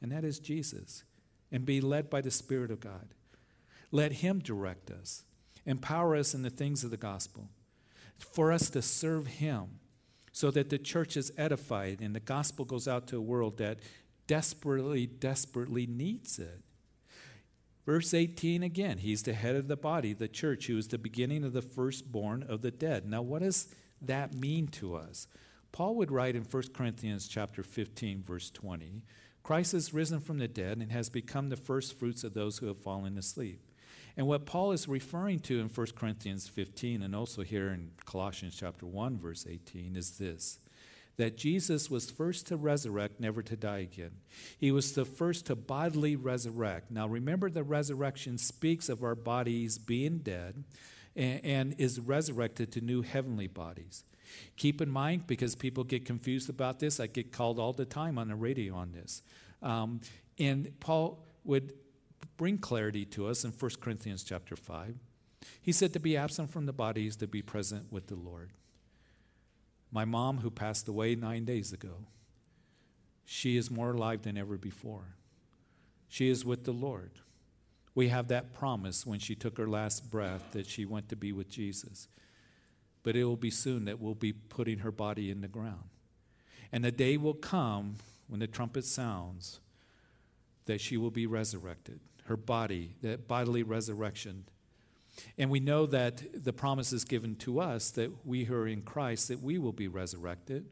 and 0.01 0.11
that 0.11 0.23
is 0.23 0.39
Jesus, 0.39 1.03
and 1.51 1.65
be 1.65 1.81
led 1.81 2.09
by 2.09 2.21
the 2.21 2.31
Spirit 2.31 2.71
of 2.71 2.79
God. 2.79 3.09
Let 3.91 4.13
Him 4.13 4.39
direct 4.39 4.89
us, 4.89 5.23
empower 5.65 6.15
us 6.15 6.33
in 6.33 6.41
the 6.41 6.49
things 6.49 6.83
of 6.83 6.91
the 6.91 6.97
gospel, 6.97 7.49
for 8.17 8.51
us 8.51 8.69
to 8.69 8.81
serve 8.81 9.27
Him 9.27 9.79
so 10.31 10.51
that 10.51 10.69
the 10.69 10.77
church 10.77 11.17
is 11.17 11.31
edified 11.37 11.99
and 12.01 12.15
the 12.15 12.19
gospel 12.19 12.63
goes 12.63 12.87
out 12.87 13.07
to 13.07 13.17
a 13.17 13.21
world 13.21 13.57
that 13.57 13.79
desperately, 14.27 15.05
desperately 15.05 15.85
needs 15.85 16.39
it. 16.39 16.61
Verse 17.85 18.13
18 18.13 18.61
again, 18.61 18.99
he's 18.99 19.23
the 19.23 19.33
head 19.33 19.55
of 19.55 19.67
the 19.67 19.77
body, 19.77 20.13
the 20.13 20.27
church, 20.27 20.67
who 20.67 20.77
is 20.77 20.87
the 20.87 20.97
beginning 20.97 21.43
of 21.43 21.53
the 21.53 21.61
firstborn 21.61 22.43
of 22.43 22.61
the 22.61 22.71
dead. 22.71 23.09
Now, 23.09 23.21
what 23.21 23.41
does 23.41 23.73
that 24.01 24.33
mean 24.33 24.67
to 24.67 24.95
us? 24.95 25.27
Paul 25.71 25.95
would 25.95 26.11
write 26.11 26.35
in 26.35 26.43
1 26.43 26.63
Corinthians 26.73 27.27
chapter 27.27 27.63
15, 27.63 28.23
verse 28.23 28.49
20, 28.51 29.03
Christ 29.43 29.73
is 29.73 29.93
risen 29.93 30.19
from 30.19 30.37
the 30.37 30.47
dead 30.47 30.77
and 30.77 30.91
has 30.91 31.09
become 31.09 31.49
the 31.49 31.57
first 31.57 31.97
fruits 31.97 32.23
of 32.23 32.33
those 32.33 32.57
who 32.57 32.67
have 32.67 32.77
fallen 32.77 33.17
asleep. 33.17 33.61
And 34.17 34.27
what 34.27 34.45
Paul 34.45 34.71
is 34.73 34.87
referring 34.87 35.39
to 35.41 35.59
in 35.59 35.69
1 35.69 35.87
Corinthians 35.95 36.47
15 36.47 37.01
and 37.01 37.15
also 37.15 37.41
here 37.41 37.69
in 37.69 37.91
Colossians 38.05 38.55
chapter 38.55 38.85
1 38.85 39.17
verse 39.17 39.47
18 39.49 39.95
is 39.95 40.17
this 40.17 40.59
that 41.19 41.35
Jesus 41.35 41.89
was 41.89 42.09
first 42.09 42.47
to 42.47 42.55
resurrect, 42.55 43.19
never 43.19 43.43
to 43.43 43.57
die 43.57 43.79
again. 43.79 44.11
He 44.57 44.71
was 44.71 44.93
the 44.93 45.03
first 45.03 45.47
to 45.47 45.55
bodily 45.55 46.15
resurrect. 46.15 46.89
Now, 46.91 47.07
remember, 47.07 47.49
the 47.49 47.61
resurrection 47.61 48.37
speaks 48.37 48.87
of 48.87 49.03
our 49.03 49.15
bodies 49.15 49.77
being 49.77 50.19
dead 50.19 50.63
and, 51.17 51.41
and 51.43 51.75
is 51.77 51.99
resurrected 51.99 52.71
to 52.71 52.81
new 52.81 53.01
heavenly 53.01 53.47
bodies. 53.47 54.05
Keep 54.55 54.79
in 54.79 54.89
mind, 54.89 55.27
because 55.27 55.55
people 55.55 55.83
get 55.83 56.05
confused 56.05 56.49
about 56.49 56.79
this, 56.79 57.01
I 57.01 57.07
get 57.07 57.33
called 57.33 57.59
all 57.59 57.73
the 57.73 57.83
time 57.83 58.17
on 58.17 58.29
the 58.29 58.35
radio 58.35 58.75
on 58.75 58.93
this. 58.93 59.21
Um, 59.61 59.99
and 60.39 60.71
Paul 60.79 61.27
would 61.43 61.73
bring 62.37 62.59
clarity 62.59 63.03
to 63.03 63.27
us 63.27 63.43
in 63.43 63.51
1 63.51 63.71
Corinthians 63.81 64.23
chapter 64.23 64.55
5. 64.55 64.95
He 65.61 65.73
said 65.73 65.91
to 65.91 65.99
be 65.99 66.15
absent 66.15 66.49
from 66.49 66.65
the 66.65 66.71
body 66.71 67.07
is 67.07 67.17
to 67.17 67.27
be 67.27 67.41
present 67.41 67.91
with 67.91 68.07
the 68.07 68.15
Lord. 68.15 68.51
My 69.91 70.05
mom, 70.05 70.39
who 70.39 70.51
passed 70.51 70.87
away 70.87 71.15
nine 71.15 71.45
days 71.45 71.73
ago, 71.73 72.05
she 73.25 73.57
is 73.57 73.71
more 73.71 73.91
alive 73.91 74.23
than 74.23 74.37
ever 74.37 74.57
before. 74.57 75.15
She 76.07 76.29
is 76.29 76.45
with 76.45 76.63
the 76.63 76.71
Lord. 76.71 77.11
We 77.95 78.09
have 78.09 78.27
that 78.27 78.53
promise 78.53 79.05
when 79.05 79.19
she 79.19 79.35
took 79.35 79.57
her 79.57 79.67
last 79.67 80.09
breath 80.09 80.51
that 80.51 80.67
she 80.67 80.85
went 80.85 81.09
to 81.09 81.15
be 81.15 81.31
with 81.31 81.49
Jesus. 81.49 82.07
But 83.03 83.15
it 83.15 83.23
will 83.23 83.37
be 83.37 83.51
soon 83.51 83.85
that 83.85 83.99
we'll 83.99 84.15
be 84.15 84.33
putting 84.33 84.79
her 84.79 84.91
body 84.91 85.31
in 85.31 85.41
the 85.41 85.47
ground. 85.47 85.89
And 86.71 86.83
the 86.83 86.91
day 86.91 87.17
will 87.17 87.33
come 87.33 87.95
when 88.27 88.39
the 88.39 88.47
trumpet 88.47 88.85
sounds 88.85 89.59
that 90.65 90.81
she 90.81 90.97
will 90.97 91.11
be 91.11 91.25
resurrected. 91.25 91.99
Her 92.25 92.37
body, 92.37 92.95
that 93.01 93.27
bodily 93.27 93.63
resurrection 93.63 94.45
and 95.37 95.49
we 95.49 95.59
know 95.59 95.85
that 95.85 96.43
the 96.43 96.53
promise 96.53 96.93
is 96.93 97.05
given 97.05 97.35
to 97.37 97.59
us 97.59 97.91
that 97.91 98.25
we 98.25 98.45
who 98.45 98.55
are 98.55 98.67
in 98.67 98.81
Christ, 98.81 99.27
that 99.27 99.41
we 99.41 99.57
will 99.57 99.73
be 99.73 99.87
resurrected. 99.87 100.65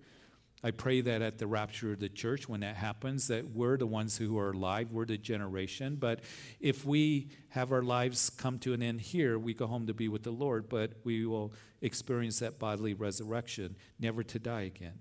I 0.64 0.72
pray 0.72 1.02
that 1.02 1.22
at 1.22 1.38
the 1.38 1.46
rapture 1.46 1.94
of 1.94 2.00
the 2.00 2.10
church, 2.10 2.50
when 2.50 2.62
that 2.62 2.76
happens, 2.76 3.28
that 3.28 3.52
we're 3.52 3.78
the 3.78 3.86
ones 3.86 4.18
who 4.18 4.40
are 4.40 4.52
alive, 4.52 4.92
we're 4.92 5.06
the 5.06 5.18
generation. 5.18 5.98
But 5.98 6.22
if 6.60 6.84
we 6.84 7.30
have 7.50 7.72
our 7.72 7.84
lives 7.84 8.32
come 8.32 8.58
to 8.60 8.74
an 8.74 8.82
end 8.82 9.02
here, 9.02 9.38
we 9.38 9.54
go 9.54 9.68
home 9.68 9.86
to 9.86 9.94
be 9.94 10.08
with 10.08 10.24
the 10.24 10.32
Lord, 10.32 10.68
but 10.68 10.94
we 11.04 11.28
will 11.28 11.54
experience 11.82 12.40
that 12.40 12.58
bodily 12.58 12.96
resurrection, 12.96 13.76
never 14.00 14.24
to 14.24 14.40
die 14.40 14.62
again. 14.62 15.00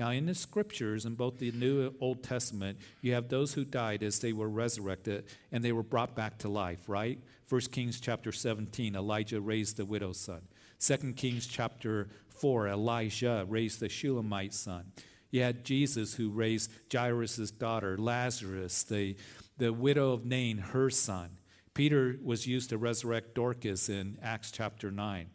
Now, 0.00 0.12
in 0.12 0.24
the 0.24 0.34
scriptures, 0.34 1.04
in 1.04 1.14
both 1.14 1.36
the 1.36 1.52
New 1.52 1.82
and 1.82 1.94
Old 2.00 2.22
Testament, 2.22 2.78
you 3.02 3.12
have 3.12 3.28
those 3.28 3.52
who 3.52 3.66
died 3.66 4.02
as 4.02 4.18
they 4.18 4.32
were 4.32 4.48
resurrected 4.48 5.26
and 5.52 5.62
they 5.62 5.72
were 5.72 5.82
brought 5.82 6.16
back 6.16 6.38
to 6.38 6.48
life, 6.48 6.88
right? 6.88 7.18
1 7.50 7.60
Kings 7.70 8.00
chapter 8.00 8.32
17, 8.32 8.96
Elijah 8.96 9.42
raised 9.42 9.76
the 9.76 9.84
widow's 9.84 10.18
son. 10.18 10.40
2 10.78 11.12
Kings 11.12 11.46
chapter 11.46 12.08
4, 12.30 12.68
Elijah 12.68 13.44
raised 13.46 13.80
the 13.80 13.90
Shulamite 13.90 14.54
son. 14.54 14.90
You 15.30 15.42
had 15.42 15.66
Jesus 15.66 16.14
who 16.14 16.30
raised 16.30 16.70
Jairus' 16.90 17.50
daughter, 17.50 17.98
Lazarus, 17.98 18.84
the, 18.84 19.16
the 19.58 19.70
widow 19.70 20.14
of 20.14 20.24
Nain, 20.24 20.56
her 20.56 20.88
son. 20.88 21.28
Peter 21.74 22.16
was 22.24 22.46
used 22.46 22.70
to 22.70 22.78
resurrect 22.78 23.34
Dorcas 23.34 23.90
in 23.90 24.16
Acts 24.22 24.50
chapter 24.50 24.90
9. 24.90 25.26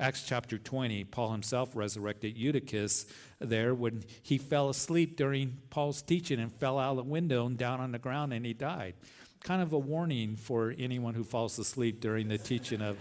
Acts 0.00 0.22
chapter 0.22 0.56
20, 0.56 1.04
Paul 1.04 1.32
himself 1.32 1.76
resurrected 1.76 2.34
Eutychus 2.38 3.04
there 3.40 3.74
when 3.74 4.04
he 4.22 4.38
fell 4.38 4.68
asleep 4.68 5.16
during 5.16 5.58
Paul's 5.70 6.02
teaching 6.02 6.38
and 6.38 6.52
fell 6.52 6.78
out 6.78 6.92
of 6.92 6.96
the 6.98 7.02
window 7.04 7.46
and 7.46 7.56
down 7.56 7.80
on 7.80 7.92
the 7.92 7.98
ground 7.98 8.32
and 8.32 8.44
he 8.44 8.52
died. 8.52 8.94
Kind 9.42 9.62
of 9.62 9.72
a 9.72 9.78
warning 9.78 10.36
for 10.36 10.74
anyone 10.78 11.14
who 11.14 11.24
falls 11.24 11.58
asleep 11.58 12.00
during 12.00 12.28
the 12.28 12.38
teaching 12.38 12.82
of. 12.82 12.98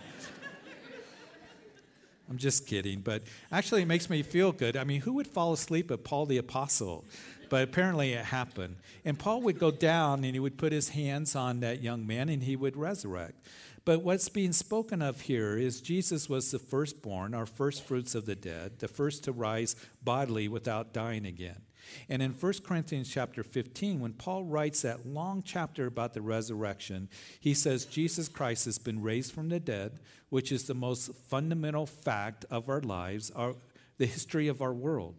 I'm 2.29 2.37
just 2.37 2.67
kidding, 2.67 3.01
but 3.01 3.23
actually 3.51 3.81
it 3.81 3.87
makes 3.87 4.09
me 4.09 4.21
feel 4.21 4.51
good. 4.51 4.77
I 4.77 4.83
mean, 4.83 5.01
who 5.01 5.13
would 5.13 5.27
fall 5.27 5.51
asleep 5.51 5.87
but 5.87 6.03
Paul 6.03 6.27
the 6.27 6.37
Apostle? 6.37 7.03
But 7.49 7.63
apparently 7.63 8.13
it 8.13 8.25
happened. 8.25 8.77
And 9.03 9.17
Paul 9.17 9.41
would 9.41 9.59
go 9.59 9.71
down 9.71 10.23
and 10.23 10.33
he 10.33 10.39
would 10.39 10.57
put 10.57 10.71
his 10.71 10.89
hands 10.89 11.35
on 11.35 11.59
that 11.61 11.81
young 11.81 12.05
man 12.05 12.29
and 12.29 12.43
he 12.43 12.55
would 12.55 12.77
resurrect. 12.77 13.45
But 13.85 14.03
what's 14.03 14.29
being 14.29 14.53
spoken 14.53 15.01
of 15.01 15.21
here 15.21 15.57
is 15.57 15.81
Jesus 15.81 16.29
was 16.29 16.51
the 16.51 16.59
firstborn, 16.59 17.33
our 17.33 17.45
first 17.45 17.83
fruits 17.83 18.13
of 18.13 18.25
the 18.25 18.35
dead, 18.35 18.79
the 18.79 18.87
first 18.87 19.23
to 19.23 19.31
rise 19.31 19.75
bodily 20.03 20.47
without 20.47 20.93
dying 20.93 21.25
again. 21.25 21.61
And 22.07 22.21
in 22.21 22.31
1 22.31 22.53
Corinthians 22.63 23.09
chapter 23.09 23.43
15, 23.43 23.99
when 23.99 24.13
Paul 24.13 24.43
writes 24.43 24.83
that 24.83 25.07
long 25.07 25.41
chapter 25.43 25.87
about 25.87 26.13
the 26.13 26.21
resurrection, 26.21 27.09
he 27.39 27.53
says 27.53 27.85
Jesus 27.85 28.27
Christ 28.27 28.65
has 28.65 28.77
been 28.77 29.01
raised 29.01 29.33
from 29.33 29.49
the 29.49 29.59
dead, 29.59 29.99
which 30.29 30.51
is 30.51 30.65
the 30.65 30.75
most 30.75 31.15
fundamental 31.15 31.85
fact 31.85 32.45
of 32.51 32.69
our 32.69 32.81
lives, 32.81 33.31
our, 33.31 33.55
the 33.97 34.05
history 34.05 34.47
of 34.47 34.61
our 34.61 34.73
world. 34.73 35.15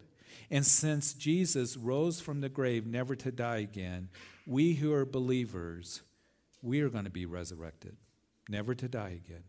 And 0.49 0.65
since 0.65 1.13
Jesus 1.13 1.77
rose 1.77 2.19
from 2.19 2.41
the 2.41 2.49
grave 2.49 2.85
never 2.85 3.15
to 3.15 3.31
die 3.31 3.57
again, 3.57 4.09
we 4.45 4.73
who 4.73 4.93
are 4.93 5.05
believers, 5.05 6.01
we 6.61 6.81
are 6.81 6.89
going 6.89 7.05
to 7.05 7.11
be 7.11 7.25
resurrected 7.25 7.95
never 8.51 8.75
to 8.75 8.87
die 8.87 9.19
again. 9.25 9.43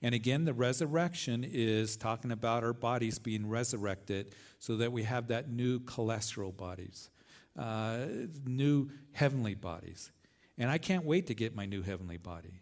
And 0.00 0.14
again, 0.14 0.44
the 0.44 0.54
resurrection 0.54 1.44
is 1.44 1.96
talking 1.96 2.30
about 2.30 2.62
our 2.62 2.72
bodies 2.72 3.18
being 3.18 3.48
resurrected 3.48 4.34
so 4.58 4.76
that 4.76 4.92
we 4.92 5.02
have 5.04 5.28
that 5.28 5.50
new 5.50 5.80
celestial 5.88 6.52
bodies, 6.52 7.10
uh, 7.58 7.98
new 8.46 8.90
heavenly 9.12 9.54
bodies. 9.54 10.10
And 10.58 10.70
I 10.70 10.78
can't 10.78 11.04
wait 11.04 11.26
to 11.28 11.34
get 11.34 11.56
my 11.56 11.66
new 11.66 11.82
heavenly 11.82 12.18
body. 12.18 12.60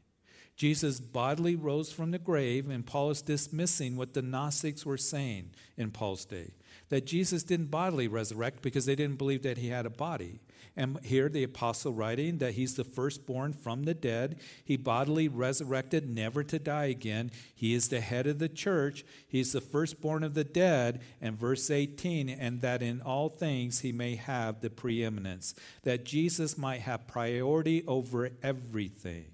Jesus 0.56 1.00
bodily 1.00 1.56
rose 1.56 1.90
from 1.90 2.10
the 2.10 2.18
grave, 2.18 2.68
and 2.68 2.86
Paul 2.86 3.10
is 3.10 3.22
dismissing 3.22 3.96
what 3.96 4.14
the 4.14 4.22
Gnostics 4.22 4.86
were 4.86 4.98
saying 4.98 5.50
in 5.76 5.90
Paul's 5.90 6.24
day 6.24 6.52
that 6.92 7.06
Jesus 7.06 7.42
didn't 7.42 7.70
bodily 7.70 8.06
resurrect 8.06 8.60
because 8.60 8.84
they 8.84 8.94
didn't 8.94 9.16
believe 9.16 9.42
that 9.44 9.56
he 9.56 9.68
had 9.68 9.86
a 9.86 9.90
body. 9.90 10.40
And 10.76 10.98
here 11.02 11.30
the 11.30 11.42
apostle 11.42 11.94
writing 11.94 12.36
that 12.36 12.52
he's 12.52 12.74
the 12.74 12.84
firstborn 12.84 13.54
from 13.54 13.84
the 13.84 13.94
dead. 13.94 14.38
He 14.62 14.76
bodily 14.76 15.26
resurrected, 15.26 16.06
never 16.06 16.44
to 16.44 16.58
die 16.58 16.84
again. 16.84 17.30
He 17.54 17.72
is 17.72 17.88
the 17.88 18.02
head 18.02 18.26
of 18.26 18.40
the 18.40 18.48
church. 18.50 19.06
He's 19.26 19.52
the 19.52 19.62
firstborn 19.62 20.22
of 20.22 20.34
the 20.34 20.44
dead. 20.44 21.00
And 21.18 21.34
verse 21.38 21.70
18, 21.70 22.28
and 22.28 22.60
that 22.60 22.82
in 22.82 23.00
all 23.00 23.30
things 23.30 23.80
he 23.80 23.90
may 23.90 24.16
have 24.16 24.60
the 24.60 24.68
preeminence, 24.68 25.54
that 25.84 26.04
Jesus 26.04 26.58
might 26.58 26.82
have 26.82 27.06
priority 27.06 27.84
over 27.86 28.32
everything 28.42 29.30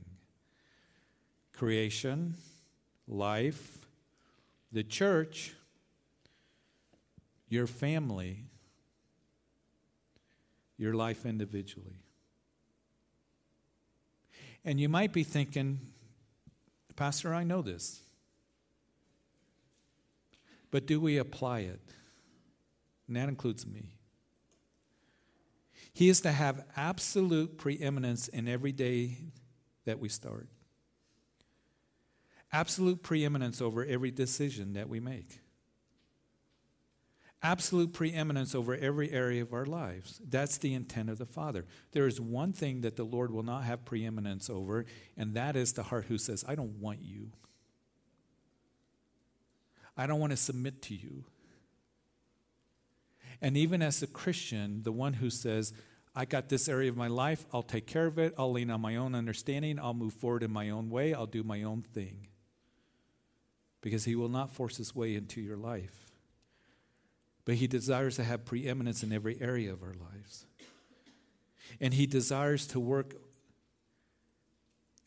creation, 1.53 2.37
life, 3.09 3.85
the 4.71 4.85
church, 4.85 5.57
your 7.49 7.67
family, 7.67 8.45
your 10.77 10.95
life 10.95 11.25
individually. 11.25 12.03
And 14.65 14.81
you 14.81 14.89
might 14.89 15.13
be 15.13 15.25
thinking, 15.25 15.81
Pastor, 16.97 17.35
I 17.35 17.45
know 17.45 17.63
this. 17.63 18.01
But 20.71 20.87
do 20.87 21.01
we 21.01 21.17
apply 21.17 21.61
it? 21.61 21.81
And 23.07 23.17
that 23.17 23.29
includes 23.29 23.67
me. 23.67 23.95
He 25.95 26.09
is 26.09 26.21
to 26.21 26.33
have 26.33 26.65
absolute 26.77 27.57
preeminence 27.57 28.29
in 28.29 28.47
every 28.47 28.73
day 28.73 29.17
that 29.85 29.99
we 29.99 30.09
start, 30.09 30.49
absolute 32.53 33.03
preeminence 33.03 33.63
over 33.63 33.85
every 33.85 34.11
decision 34.11 34.75
that 34.75 34.89
we 34.89 35.01
make 35.01 35.41
absolute 37.43 37.93
preeminence 37.93 38.55
over 38.55 38.75
every 38.75 39.11
area 39.13 39.43
of 39.43 39.53
our 39.53 39.67
lives. 39.67 40.21
That's 40.27 40.59
the 40.59 40.75
intent 40.75 41.09
of 41.09 41.19
the 41.19 41.27
Father. 41.27 41.67
There 41.93 42.07
is 42.07 42.21
one 42.21 42.53
thing 42.53 42.81
that 42.81 42.97
the 42.97 43.05
Lord 43.05 43.31
will 43.31 43.43
not 43.43 43.65
have 43.65 43.85
preeminence 43.85 44.51
over, 44.51 44.87
and 45.17 45.35
that 45.35 45.55
is 45.57 45.73
the 45.73 45.85
heart 45.85 46.07
who 46.07 46.19
says, 46.19 46.45
I 46.49 46.55
don't 46.55 46.81
want 46.81 47.01
you. 47.03 47.31
I 49.97 50.07
don't 50.07 50.21
want 50.21 50.33
to 50.33 50.37
submit 50.37 50.83
to 50.83 50.95
you. 50.95 51.25
And 53.41 53.57
even 53.57 53.83
as 53.83 54.03
a 54.03 54.09
Christian, 54.09 54.83
the 54.83 54.93
one 54.93 55.15
who 55.15 55.31
says, 55.31 55.73
I 56.15 56.25
got 56.25 56.49
this 56.49 56.69
area 56.69 56.91
of 56.91 56.97
my 56.97 57.07
life, 57.07 57.47
I'll 57.53 57.63
take 57.63 57.87
care 57.87 58.07
of 58.07 58.19
it, 58.19 58.35
I'll 58.37 58.51
lean 58.51 58.71
on 58.71 58.81
my 58.81 58.97
own 58.97 59.15
understanding, 59.15 59.79
I'll 59.79 59.95
move 59.95 60.15
forward 60.15 60.43
in 60.43 60.53
my 60.53 60.71
own 60.71 60.91
way, 60.91 61.15
I'll 61.15 61.27
do 61.27 61.45
my 61.45 61.63
own 61.63 61.83
thing. 61.83 62.27
Because 63.81 64.05
he 64.05 64.17
will 64.17 64.29
not 64.29 64.51
force 64.51 64.77
his 64.79 64.93
way 64.93 65.15
into 65.15 65.41
your 65.41 65.57
life 65.57 66.08
but 67.49 67.55
He 67.55 67.67
desires 67.67 68.17
to 68.17 68.25
have 68.25 68.45
preeminence 68.45 69.03
in 69.03 69.11
every 69.11 69.41
area 69.41 69.73
of 69.73 69.83
our 69.83 69.95
lives. 69.95 70.45
And 71.81 71.95
He 71.95 72.05
desires 72.05 72.67
to 72.67 72.79
work 72.79 73.15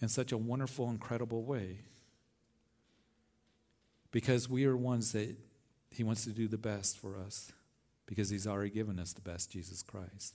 in 0.02 0.08
such 0.08 0.32
a 0.32 0.38
wonderful, 0.40 0.90
incredible 0.90 1.44
way 1.44 1.82
because 4.10 4.50
we 4.50 4.66
are 4.66 4.76
ones 4.76 5.12
that 5.12 5.38
He 5.92 6.04
wants 6.04 6.24
to 6.24 6.32
do 6.32 6.48
the 6.48 6.58
best 6.58 6.98
for 6.98 7.16
us 7.16 7.52
because 8.08 8.32
He's 8.32 8.48
already 8.48 8.72
given 8.72 8.98
us 8.98 9.14
the 9.14 9.22
best, 9.22 9.52
Jesus 9.52 9.84
Christ. 9.84 10.34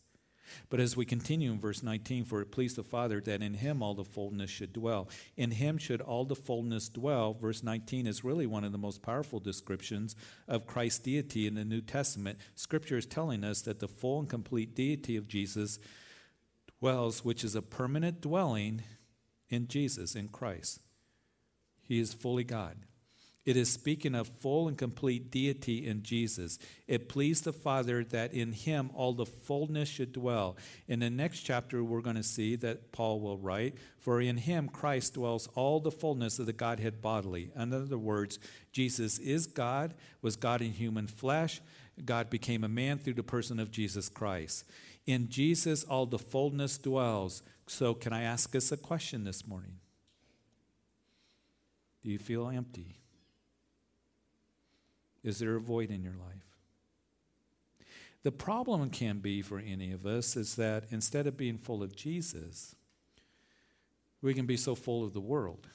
But 0.69 0.81
as 0.81 0.97
we 0.97 1.05
continue 1.05 1.53
in 1.53 1.61
verse 1.61 1.83
19, 1.83 2.25
for 2.25 2.41
it 2.41 2.50
pleased 2.50 2.76
the 2.76 2.83
Father 2.83 3.21
that 3.21 3.43
in 3.43 3.55
him 3.55 3.83
all 3.83 3.95
the 3.95 4.05
fullness 4.05 4.50
should 4.50 4.73
dwell. 4.73 5.09
In 5.37 5.53
him 5.53 5.79
should 5.79 6.00
all 6.00 6.25
the 6.25 6.37
fullness 6.37 6.88
dwell. 6.88 7.35
Verse 7.35 7.62
19 7.62 8.07
is 8.07 8.25
really 8.25 8.47
one 8.47 8.65
of 8.65 8.73
the 8.73 8.79
most 8.79 9.03
powerful 9.03 9.41
descriptions 9.41 10.17
of 10.49 10.67
Christ's 10.67 11.00
deity 11.00 11.47
in 11.47 11.55
the 11.55 11.65
New 11.65 11.81
Testament. 11.81 12.38
Scripture 12.55 12.97
is 12.97 13.07
telling 13.07 13.45
us 13.45 13.62
that 13.62 13.81
the 13.81 13.88
full 13.88 14.21
and 14.21 14.29
complete 14.29 14.75
deity 14.75 15.17
of 15.17 15.29
Jesus 15.29 15.79
dwells, 16.81 17.25
which 17.25 17.45
is 17.45 17.55
a 17.55 17.62
permanent 17.62 18.21
dwelling 18.21 18.83
in 19.49 19.69
Jesus, 19.69 20.15
in 20.15 20.29
Christ. 20.29 20.81
He 21.83 21.99
is 21.99 22.12
fully 22.12 22.45
God. 22.45 22.76
It 23.47 23.57
is 23.57 23.73
speaking 23.73 24.17
of 24.17 24.26
full 24.26 24.67
and 24.67 24.76
complete 24.76 25.31
deity 25.31 25.87
in 25.87 26.03
Jesus. 26.03 26.59
It 26.88 27.09
pleased 27.09 27.45
the 27.45 27.53
Father 27.53 28.03
that 28.03 28.35
in 28.35 28.53
him 28.53 28.91
all 28.93 29.12
the 29.12 29.25
fullness 29.25 29.88
should 29.88 30.12
dwell. 30.12 30.57
In 30.88 30.99
the 30.99 31.11
next 31.11 31.43
chapter, 31.43 31.85
we're 31.85 32.00
going 32.00 32.17
to 32.17 32.25
see 32.25 32.57
that 32.57 32.91
Paul 32.91 33.21
will 33.21 33.38
write, 33.38 33.76
For 34.00 34.21
in 34.21 34.38
him 34.38 34.69
Christ 34.69 35.15
dwells 35.15 35.49
all 35.55 35.79
the 35.79 35.93
fullness 35.93 36.41
of 36.41 36.47
the 36.47 36.53
Godhead 36.53 37.00
bodily. 37.00 37.53
In 37.55 37.73
other 37.73 37.97
words, 37.97 38.41
Jesus 38.73 39.21
is 39.21 39.47
God, 39.47 39.95
was 40.21 40.35
God 40.35 40.61
in 40.61 40.73
human 40.73 41.07
flesh. 41.07 41.61
God 42.05 42.29
became 42.29 42.65
a 42.65 42.69
man 42.69 42.99
through 42.99 43.15
the 43.15 43.23
person 43.23 43.61
of 43.61 43.71
Jesus 43.71 44.09
Christ. 44.09 44.65
In 45.07 45.29
Jesus, 45.29 45.85
all 45.85 46.07
the 46.07 46.19
fullness 46.19 46.79
dwells. 46.79 47.45
So, 47.69 47.95
can 47.95 48.12
I 48.12 48.23
ask 48.23 48.57
us 48.57 48.73
a 48.73 48.76
question 48.76 49.23
this 49.23 49.47
morning? 49.47 49.79
Do 52.03 52.11
you 52.11 52.19
feel 52.19 52.49
empty? 52.49 52.97
Is 55.26 55.38
there 55.40 55.56
a 55.56 55.61
void 55.61 55.90
in 55.90 56.02
your 56.02 56.14
life? 56.14 56.47
The 58.23 58.33
problem 58.33 58.90
can 58.90 59.18
be 59.18 59.42
for 59.42 59.59
any 59.59 59.92
of 59.92 60.06
us 60.06 60.37
is 60.37 60.56
that 60.56 60.85
instead 60.90 61.26
of 61.26 61.37
being 61.37 61.59
full 61.59 61.83
of 61.83 61.95
Jesus, 61.95 62.75
we 64.23 64.35
can 64.35 64.47
be 64.47 64.56
so 64.56 64.75
full 64.75 65.04
of 65.04 65.12
the 65.12 65.21
world, 65.21 65.68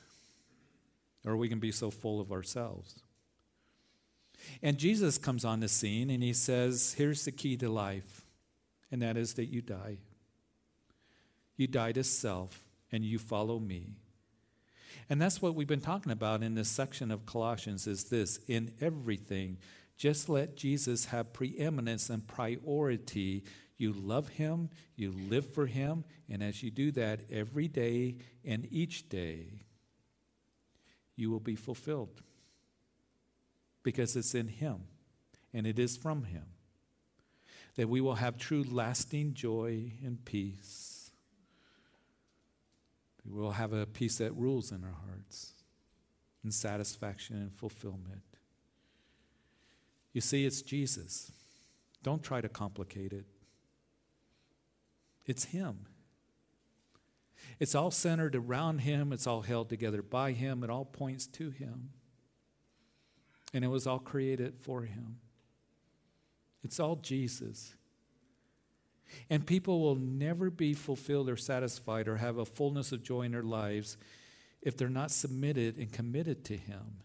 or 1.25 1.37
we 1.37 1.47
can 1.47 1.59
be 1.59 1.71
so 1.71 1.89
full 1.91 2.19
of 2.19 2.31
ourselves. 2.31 2.95
And 4.61 4.77
Jesus 4.77 5.17
comes 5.17 5.45
on 5.45 5.59
the 5.59 5.67
scene 5.67 6.09
and 6.09 6.23
he 6.23 6.33
says, 6.33 6.95
Here's 6.97 7.25
the 7.25 7.31
key 7.31 7.55
to 7.57 7.69
life, 7.69 8.25
and 8.91 9.01
that 9.01 9.15
is 9.17 9.35
that 9.35 9.45
you 9.45 9.61
die. 9.61 9.97
You 11.55 11.67
die 11.67 11.91
to 11.91 12.03
self 12.03 12.63
and 12.91 13.05
you 13.05 13.19
follow 13.19 13.59
me. 13.59 13.95
And 15.11 15.21
that's 15.21 15.41
what 15.41 15.55
we've 15.55 15.67
been 15.67 15.81
talking 15.81 16.13
about 16.13 16.41
in 16.41 16.55
this 16.55 16.69
section 16.69 17.11
of 17.11 17.25
Colossians 17.25 17.85
is 17.85 18.05
this 18.05 18.39
in 18.47 18.71
everything 18.79 19.57
just 19.97 20.29
let 20.29 20.55
Jesus 20.55 21.07
have 21.07 21.33
preeminence 21.33 22.09
and 22.09 22.25
priority. 22.25 23.43
You 23.77 23.91
love 23.91 24.29
him, 24.29 24.69
you 24.95 25.11
live 25.11 25.53
for 25.53 25.65
him, 25.65 26.05
and 26.29 26.41
as 26.41 26.63
you 26.63 26.71
do 26.71 26.93
that 26.93 27.19
every 27.29 27.67
day 27.67 28.19
and 28.45 28.65
each 28.71 29.09
day, 29.09 29.65
you 31.17 31.29
will 31.29 31.41
be 31.41 31.55
fulfilled 31.57 32.21
because 33.83 34.15
it's 34.15 34.33
in 34.33 34.47
him 34.47 34.83
and 35.53 35.67
it 35.67 35.77
is 35.77 35.97
from 35.97 36.23
him 36.23 36.45
that 37.75 37.89
we 37.89 37.99
will 37.99 38.15
have 38.15 38.37
true 38.37 38.63
lasting 38.63 39.33
joy 39.33 39.91
and 40.05 40.23
peace. 40.23 40.90
We 43.25 43.39
will 43.39 43.51
have 43.51 43.73
a 43.73 43.85
peace 43.85 44.17
that 44.17 44.35
rules 44.35 44.71
in 44.71 44.83
our 44.83 44.97
hearts 45.07 45.53
and 46.43 46.53
satisfaction 46.53 47.37
and 47.37 47.53
fulfillment. 47.53 48.23
You 50.13 50.21
see, 50.21 50.45
it's 50.45 50.61
Jesus. 50.61 51.31
Don't 52.03 52.23
try 52.23 52.41
to 52.41 52.49
complicate 52.49 53.13
it. 53.13 53.25
It's 55.25 55.45
Him. 55.45 55.85
It's 57.59 57.75
all 57.75 57.91
centered 57.91 58.35
around 58.35 58.79
Him, 58.79 59.13
it's 59.13 59.27
all 59.27 59.41
held 59.41 59.69
together 59.69 60.01
by 60.01 60.31
Him, 60.31 60.63
it 60.63 60.69
all 60.69 60.85
points 60.85 61.27
to 61.27 61.51
Him. 61.51 61.91
And 63.53 63.63
it 63.63 63.67
was 63.67 63.85
all 63.85 63.99
created 63.99 64.57
for 64.57 64.83
Him. 64.83 65.17
It's 66.63 66.79
all 66.79 66.95
Jesus. 66.95 67.75
And 69.29 69.45
people 69.45 69.81
will 69.81 69.95
never 69.95 70.49
be 70.49 70.73
fulfilled 70.73 71.29
or 71.29 71.37
satisfied 71.37 72.07
or 72.07 72.17
have 72.17 72.37
a 72.37 72.45
fullness 72.45 72.91
of 72.91 73.03
joy 73.03 73.21
in 73.23 73.31
their 73.31 73.43
lives 73.43 73.97
if 74.61 74.77
they're 74.77 74.89
not 74.89 75.11
submitted 75.11 75.77
and 75.77 75.91
committed 75.91 76.43
to 76.45 76.57
Him 76.57 77.01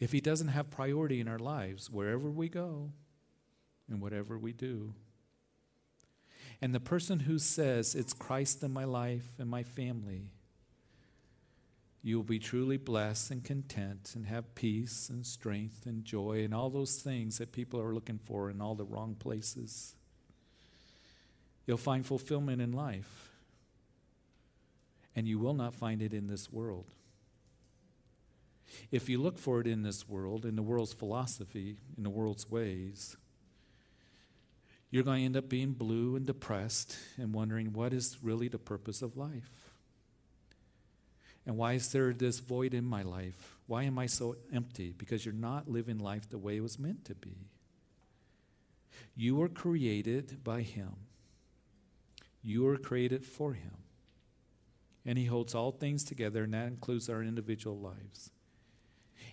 if 0.00 0.12
He 0.12 0.20
doesn't 0.20 0.48
have 0.48 0.70
priority 0.70 1.20
in 1.20 1.28
our 1.28 1.38
lives, 1.38 1.90
wherever 1.90 2.30
we 2.30 2.48
go 2.48 2.90
and 3.88 4.00
whatever 4.00 4.38
we 4.38 4.52
do. 4.52 4.94
And 6.62 6.74
the 6.74 6.80
person 6.80 7.20
who 7.20 7.38
says, 7.38 7.94
It's 7.94 8.14
Christ 8.14 8.62
in 8.62 8.72
my 8.72 8.84
life 8.84 9.34
and 9.38 9.48
my 9.48 9.62
family, 9.62 10.30
you 12.02 12.16
will 12.16 12.24
be 12.24 12.38
truly 12.38 12.78
blessed 12.78 13.30
and 13.30 13.44
content 13.44 14.12
and 14.14 14.26
have 14.26 14.54
peace 14.54 15.10
and 15.10 15.24
strength 15.26 15.84
and 15.84 16.02
joy 16.02 16.42
and 16.44 16.54
all 16.54 16.70
those 16.70 16.96
things 16.96 17.36
that 17.36 17.52
people 17.52 17.78
are 17.78 17.94
looking 17.94 18.18
for 18.18 18.48
in 18.48 18.62
all 18.62 18.74
the 18.74 18.86
wrong 18.86 19.14
places. 19.14 19.94
You'll 21.70 21.76
find 21.76 22.04
fulfillment 22.04 22.60
in 22.60 22.72
life, 22.72 23.30
and 25.14 25.28
you 25.28 25.38
will 25.38 25.54
not 25.54 25.72
find 25.72 26.02
it 26.02 26.12
in 26.12 26.26
this 26.26 26.50
world. 26.50 26.86
If 28.90 29.08
you 29.08 29.22
look 29.22 29.38
for 29.38 29.60
it 29.60 29.68
in 29.68 29.82
this 29.82 30.08
world, 30.08 30.44
in 30.44 30.56
the 30.56 30.64
world's 30.64 30.92
philosophy, 30.92 31.76
in 31.96 32.02
the 32.02 32.10
world's 32.10 32.50
ways, 32.50 33.16
you're 34.90 35.04
going 35.04 35.20
to 35.20 35.24
end 35.26 35.36
up 35.36 35.48
being 35.48 35.70
blue 35.70 36.16
and 36.16 36.26
depressed 36.26 36.98
and 37.16 37.32
wondering 37.32 37.72
what 37.72 37.92
is 37.92 38.18
really 38.20 38.48
the 38.48 38.58
purpose 38.58 39.00
of 39.00 39.16
life? 39.16 39.70
And 41.46 41.56
why 41.56 41.74
is 41.74 41.92
there 41.92 42.12
this 42.12 42.40
void 42.40 42.74
in 42.74 42.84
my 42.84 43.02
life? 43.02 43.58
Why 43.68 43.84
am 43.84 43.96
I 43.96 44.06
so 44.06 44.34
empty? 44.52 44.92
Because 44.98 45.24
you're 45.24 45.32
not 45.32 45.70
living 45.70 46.00
life 46.00 46.28
the 46.28 46.36
way 46.36 46.56
it 46.56 46.62
was 46.62 46.80
meant 46.80 47.04
to 47.04 47.14
be. 47.14 47.36
You 49.14 49.36
were 49.36 49.48
created 49.48 50.42
by 50.42 50.62
Him, 50.62 50.94
you 52.42 52.62
were 52.62 52.76
created 52.76 53.24
for 53.24 53.54
Him. 53.54 53.76
And 55.04 55.18
He 55.18 55.26
holds 55.26 55.54
all 55.54 55.72
things 55.72 56.04
together, 56.04 56.44
and 56.44 56.54
that 56.54 56.68
includes 56.68 57.08
our 57.08 57.22
individual 57.22 57.78
lives. 57.78 58.30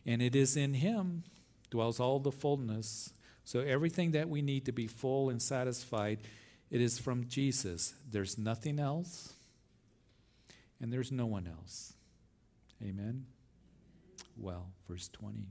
And 0.06 0.22
it 0.22 0.36
is 0.36 0.56
in 0.56 0.76
Him 0.76 1.24
dwells 1.70 2.00
all 2.00 2.20
the 2.20 2.32
fullness. 2.32 3.12
So 3.44 3.60
everything 3.60 4.12
that 4.12 4.30
we 4.30 4.42
need 4.42 4.66
to 4.66 4.72
be 4.72 4.88
full 4.88 5.30
and 5.30 5.42
satisfied, 5.42 6.20
it 6.70 6.82
is 6.82 7.00
from 7.00 7.28
Jesus. 7.28 7.94
There's 8.10 8.38
nothing 8.38 8.80
else, 8.80 9.34
and 10.82 10.92
there's 10.92 11.12
no 11.12 11.26
one 11.26 11.48
else. 11.48 11.94
Amen. 12.82 13.26
Well, 14.38 14.68
verse 14.88 15.10
20. 15.10 15.48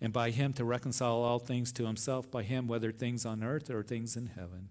And 0.00 0.12
by 0.12 0.30
him 0.30 0.52
to 0.54 0.64
reconcile 0.64 1.22
all 1.22 1.38
things 1.38 1.70
to 1.74 1.86
himself, 1.86 2.30
by 2.30 2.42
him, 2.42 2.66
whether 2.66 2.90
things 2.90 3.24
on 3.24 3.44
earth 3.44 3.70
or 3.70 3.82
things 3.82 4.16
in 4.16 4.26
heaven, 4.26 4.68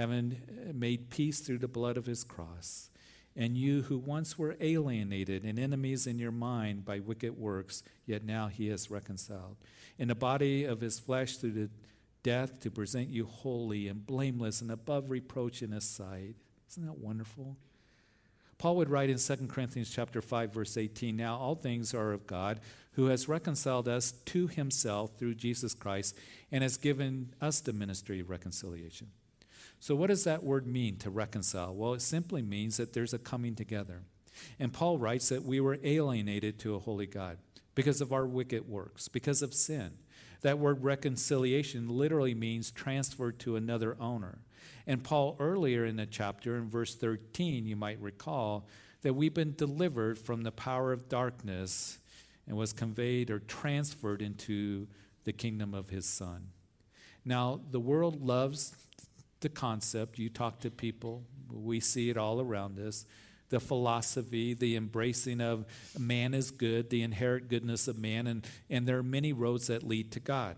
having 0.00 0.40
made 0.72 1.10
peace 1.10 1.40
through 1.40 1.58
the 1.58 1.68
blood 1.68 1.96
of 1.96 2.06
his 2.06 2.24
cross 2.24 2.90
and 3.36 3.56
you 3.56 3.82
who 3.82 3.98
once 3.98 4.38
were 4.38 4.56
alienated 4.60 5.44
and 5.44 5.58
enemies 5.58 6.06
in 6.06 6.18
your 6.18 6.32
mind 6.32 6.84
by 6.84 6.98
wicked 6.98 7.38
works, 7.38 7.82
yet 8.06 8.24
now 8.24 8.48
he 8.48 8.68
has 8.68 8.90
reconciled. 8.90 9.56
In 9.98 10.08
the 10.08 10.14
body 10.14 10.64
of 10.64 10.80
his 10.80 10.98
flesh 10.98 11.36
through 11.36 11.52
the 11.52 11.70
death 12.22 12.60
to 12.60 12.70
present 12.70 13.08
you 13.08 13.26
holy 13.26 13.88
and 13.88 14.04
blameless 14.04 14.60
and 14.60 14.70
above 14.70 15.10
reproach 15.10 15.62
in 15.62 15.72
his 15.72 15.84
sight. 15.84 16.34
Isn't 16.70 16.86
that 16.86 16.98
wonderful? 16.98 17.56
Paul 18.58 18.76
would 18.76 18.90
write 18.90 19.08
in 19.08 19.18
2 19.18 19.36
Corinthians 19.48 19.90
chapter 19.90 20.20
5 20.20 20.52
verse 20.52 20.76
18, 20.76 21.16
now 21.16 21.36
all 21.36 21.54
things 21.54 21.94
are 21.94 22.12
of 22.12 22.26
God 22.26 22.60
who 22.92 23.06
has 23.06 23.28
reconciled 23.28 23.88
us 23.88 24.12
to 24.12 24.48
himself 24.48 25.16
through 25.16 25.34
Jesus 25.36 25.72
Christ 25.72 26.16
and 26.52 26.62
has 26.62 26.76
given 26.76 27.32
us 27.40 27.60
the 27.60 27.72
ministry 27.72 28.20
of 28.20 28.28
reconciliation. 28.28 29.08
So, 29.80 29.96
what 29.96 30.08
does 30.08 30.24
that 30.24 30.44
word 30.44 30.66
mean 30.66 30.96
to 30.98 31.10
reconcile? 31.10 31.74
Well, 31.74 31.94
it 31.94 32.02
simply 32.02 32.42
means 32.42 32.76
that 32.76 32.92
there's 32.92 33.14
a 33.14 33.18
coming 33.18 33.54
together. 33.54 34.02
And 34.58 34.72
Paul 34.72 34.98
writes 34.98 35.30
that 35.30 35.44
we 35.44 35.58
were 35.58 35.78
alienated 35.82 36.58
to 36.60 36.74
a 36.74 36.78
holy 36.78 37.06
God 37.06 37.38
because 37.74 38.00
of 38.00 38.12
our 38.12 38.26
wicked 38.26 38.68
works, 38.68 39.08
because 39.08 39.42
of 39.42 39.54
sin. 39.54 39.92
That 40.42 40.58
word 40.58 40.84
reconciliation 40.84 41.88
literally 41.88 42.34
means 42.34 42.70
transferred 42.70 43.38
to 43.40 43.56
another 43.56 43.96
owner. 43.98 44.38
And 44.86 45.02
Paul, 45.02 45.36
earlier 45.38 45.84
in 45.84 45.96
the 45.96 46.06
chapter, 46.06 46.56
in 46.56 46.68
verse 46.68 46.94
13, 46.94 47.66
you 47.66 47.76
might 47.76 48.00
recall 48.00 48.66
that 49.02 49.14
we've 49.14 49.34
been 49.34 49.54
delivered 49.54 50.18
from 50.18 50.42
the 50.42 50.52
power 50.52 50.92
of 50.92 51.08
darkness 51.08 51.98
and 52.46 52.56
was 52.56 52.72
conveyed 52.72 53.30
or 53.30 53.38
transferred 53.38 54.20
into 54.20 54.88
the 55.24 55.32
kingdom 55.32 55.72
of 55.74 55.90
his 55.90 56.06
Son. 56.06 56.48
Now, 57.24 57.60
the 57.70 57.80
world 57.80 58.22
loves 58.22 58.74
the 59.40 59.48
concept. 59.48 60.18
You 60.18 60.28
talk 60.28 60.60
to 60.60 60.70
people, 60.70 61.24
we 61.50 61.80
see 61.80 62.10
it 62.10 62.16
all 62.16 62.40
around 62.40 62.78
us. 62.78 63.06
The 63.48 63.60
philosophy, 63.60 64.54
the 64.54 64.76
embracing 64.76 65.40
of 65.40 65.66
man 65.98 66.34
is 66.34 66.50
good, 66.52 66.88
the 66.90 67.02
inherent 67.02 67.48
goodness 67.48 67.88
of 67.88 67.98
man, 67.98 68.28
and, 68.28 68.46
and 68.68 68.86
there 68.86 68.98
are 68.98 69.02
many 69.02 69.32
roads 69.32 69.66
that 69.66 69.82
lead 69.82 70.12
to 70.12 70.20
God. 70.20 70.56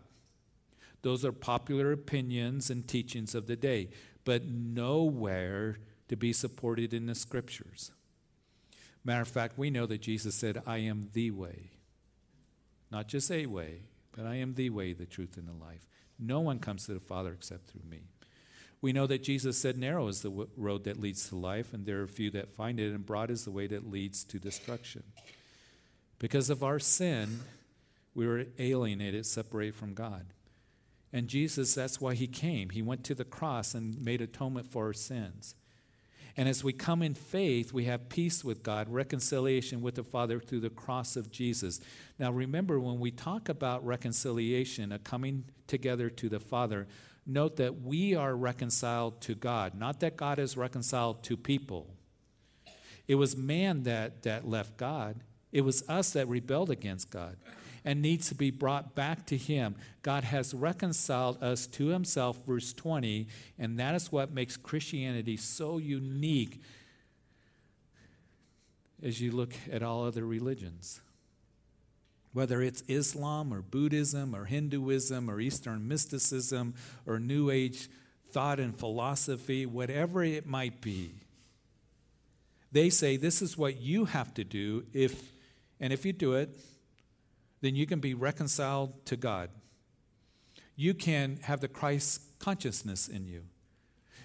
Those 1.01 1.25
are 1.25 1.33
popular 1.33 1.90
opinions 1.92 2.71
and 2.71 2.87
teachings 2.87 3.35
of 3.35 3.47
the 3.47 3.57
day, 3.57 3.88
but 4.25 4.45
nowhere 4.45 5.79
to 6.09 6.16
be 6.16 6.33
supported 6.33 6.92
in 6.92 7.07
the 7.07 7.14
scriptures. 7.14 7.90
Matter 9.05 9.23
of 9.23 9.29
fact, 9.29 9.59
we 9.59 9.71
know 9.71 9.87
that 9.87 10.03
Jesus 10.03 10.35
said, 10.35 10.62
I 10.66 10.79
am 10.79 11.09
the 11.12 11.31
way. 11.31 11.71
Not 12.90 13.09
just 13.09 13.31
a 13.33 13.47
way, 13.47 13.85
but 14.12 14.27
I 14.27 14.37
am 14.37 14.55
the 14.55 14.71
way, 14.71 14.92
the 14.92 15.07
truth, 15.07 15.37
and 15.37 15.49
the 15.49 15.64
life. 15.64 15.88
No 16.18 16.40
one 16.40 16.59
comes 16.59 16.87
to 16.87 16.95
the 16.95 17.01
Father 17.01 17.33
except 17.33 17.68
through 17.68 17.88
me. 17.88 18.03
We 18.83 18.92
know 18.92 19.07
that 19.07 19.23
Jesus 19.23 19.57
said, 19.57 19.79
Narrow 19.79 20.09
is 20.09 20.23
the 20.23 20.49
road 20.57 20.85
that 20.85 21.01
leads 21.01 21.29
to 21.29 21.37
life, 21.37 21.73
and 21.73 21.87
there 21.87 22.03
are 22.03 22.07
few 22.09 22.31
that 22.33 22.51
find 22.51 22.81
it, 22.81 22.92
and 22.92 23.07
broad 23.07 23.31
is 23.31 23.45
the 23.45 23.53
way 23.53 23.68
that 23.68 23.88
leads 23.88 24.25
to 24.25 24.38
destruction. 24.38 25.05
Because 26.18 26.51
of 26.51 26.64
our 26.64 26.81
sin, 26.81 27.40
we 28.14 28.27
were 28.27 28.47
alienated, 28.59 29.25
separated 29.25 29.77
from 29.77 29.95
God. 29.95 30.27
And 31.12 31.29
Jesus, 31.29 31.75
that's 31.75 32.01
why 32.01 32.14
he 32.14 32.27
came. 32.27 32.71
He 32.71 32.83
went 32.83 33.05
to 33.05 33.14
the 33.14 33.25
cross 33.25 33.75
and 33.75 34.01
made 34.03 34.21
atonement 34.21 34.66
for 34.71 34.87
our 34.87 34.92
sins. 34.92 35.55
And 36.37 36.49
as 36.49 36.64
we 36.64 36.73
come 36.73 37.03
in 37.03 37.14
faith, 37.14 37.73
we 37.73 37.85
have 37.85 38.09
peace 38.09 38.42
with 38.42 38.62
God, 38.62 38.88
reconciliation 38.88 39.83
with 39.83 39.97
the 39.97 40.03
Father 40.03 40.40
through 40.40 40.61
the 40.61 40.71
cross 40.71 41.14
of 41.14 41.31
Jesus. 41.31 41.81
Now, 42.18 42.33
remember, 42.33 42.81
when 42.81 42.99
we 42.99 43.11
talk 43.11 43.51
about 43.51 43.85
reconciliation, 43.85 44.92
a 44.92 44.99
coming 44.99 45.45
together 45.66 46.09
to 46.09 46.29
the 46.31 46.40
Father, 46.40 46.88
note 47.27 47.57
that 47.57 47.83
we 47.83 48.15
are 48.15 48.35
reconciled 48.35 49.21
to 49.23 49.35
God, 49.35 49.75
not 49.75 50.01
that 50.01 50.17
God 50.17 50.39
is 50.39 50.57
reconciled 50.57 51.23
to 51.25 51.37
people. 51.37 51.89
It 53.07 53.17
was 53.17 53.37
man 53.37 53.85
that, 53.85 54.23
that 54.23 54.49
left 54.49 54.77
God, 54.77 55.21
it 55.51 55.63
was 55.63 55.87
us 55.89 56.13
that 56.13 56.29
rebelled 56.29 56.71
against 56.71 57.11
God 57.11 57.37
and 57.85 58.01
needs 58.01 58.29
to 58.29 58.35
be 58.35 58.51
brought 58.51 58.95
back 58.95 59.27
to 59.27 59.37
Him. 59.37 59.75
God 60.03 60.25
has 60.25 60.55
reconciled 60.55 61.43
us 61.43 61.67
to 61.69 61.89
Himself, 61.89 62.39
verse 62.47 62.73
20, 62.73 63.27
and 63.59 63.79
that 63.79 63.95
is 63.95 64.13
what 64.13 64.33
makes 64.33 64.57
Christianity 64.57 65.37
so 65.37 65.79
unique 65.79 66.61
as 69.03 69.21
you 69.21 69.33
look 69.33 69.53
at 69.71 69.83
all 69.83 70.05
other 70.05 70.25
religions. 70.25 71.01
Whether 72.33 72.62
it's 72.62 72.83
Islam 72.88 73.53
or 73.53 73.62
Buddhism 73.62 74.35
or 74.35 74.47
Hinduism 74.47 75.31
or 75.31 75.40
Eastern 75.40 75.87
mysticism 75.87 76.75
or 77.07 77.18
New 77.18 77.51
Age 77.51 77.88
thought 78.31 78.59
and 78.59 78.77
philosophy, 78.77 79.66
whatever 79.66 80.25
it 80.25 80.47
might 80.47 80.81
be. 80.81 81.14
They 82.73 82.88
say 82.88 83.16
this 83.16 83.42
is 83.42 83.59
what 83.59 83.81
you 83.81 84.07
have 84.07 84.33
to 84.35 84.45
do 84.45 84.87
if 84.92 85.33
and 85.79 85.92
if 85.92 86.07
you 86.07 86.12
do 86.12 86.35
it, 86.35 86.57
then 87.61 87.75
you 87.75 87.87
can 87.87 87.99
be 87.99 88.14
reconciled 88.14 89.05
to 89.07 89.16
God. 89.16 89.51
You 90.77 90.95
can 90.95 91.40
have 91.42 91.61
the 91.61 91.68
Christ 91.68 92.38
consciousness 92.38 93.09
in 93.09 93.27
you. 93.27 93.42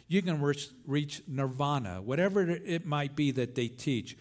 You 0.07 0.21
can 0.21 0.41
reach, 0.41 0.69
reach 0.85 1.21
nirvana, 1.27 2.01
whatever 2.01 2.47
it 2.47 2.85
might 2.85 3.15
be 3.15 3.31
that 3.31 3.55
they 3.55 3.67
teach. 3.67 4.17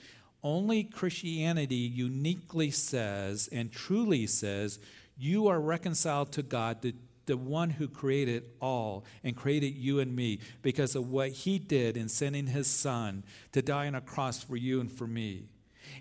Only 0.46 0.84
Christianity 0.84 1.74
uniquely 1.74 2.70
says 2.70 3.48
and 3.50 3.72
truly 3.72 4.28
says 4.28 4.78
you 5.18 5.48
are 5.48 5.58
reconciled 5.58 6.30
to 6.34 6.44
God, 6.44 6.82
the, 6.82 6.94
the 7.26 7.36
one 7.36 7.68
who 7.68 7.88
created 7.88 8.44
all 8.60 9.04
and 9.24 9.34
created 9.34 9.74
you 9.74 9.98
and 9.98 10.14
me 10.14 10.38
because 10.62 10.94
of 10.94 11.10
what 11.10 11.30
he 11.30 11.58
did 11.58 11.96
in 11.96 12.08
sending 12.08 12.46
his 12.46 12.68
son 12.68 13.24
to 13.50 13.60
die 13.60 13.88
on 13.88 13.96
a 13.96 14.00
cross 14.00 14.40
for 14.40 14.56
you 14.56 14.78
and 14.78 14.92
for 14.92 15.08
me. 15.08 15.48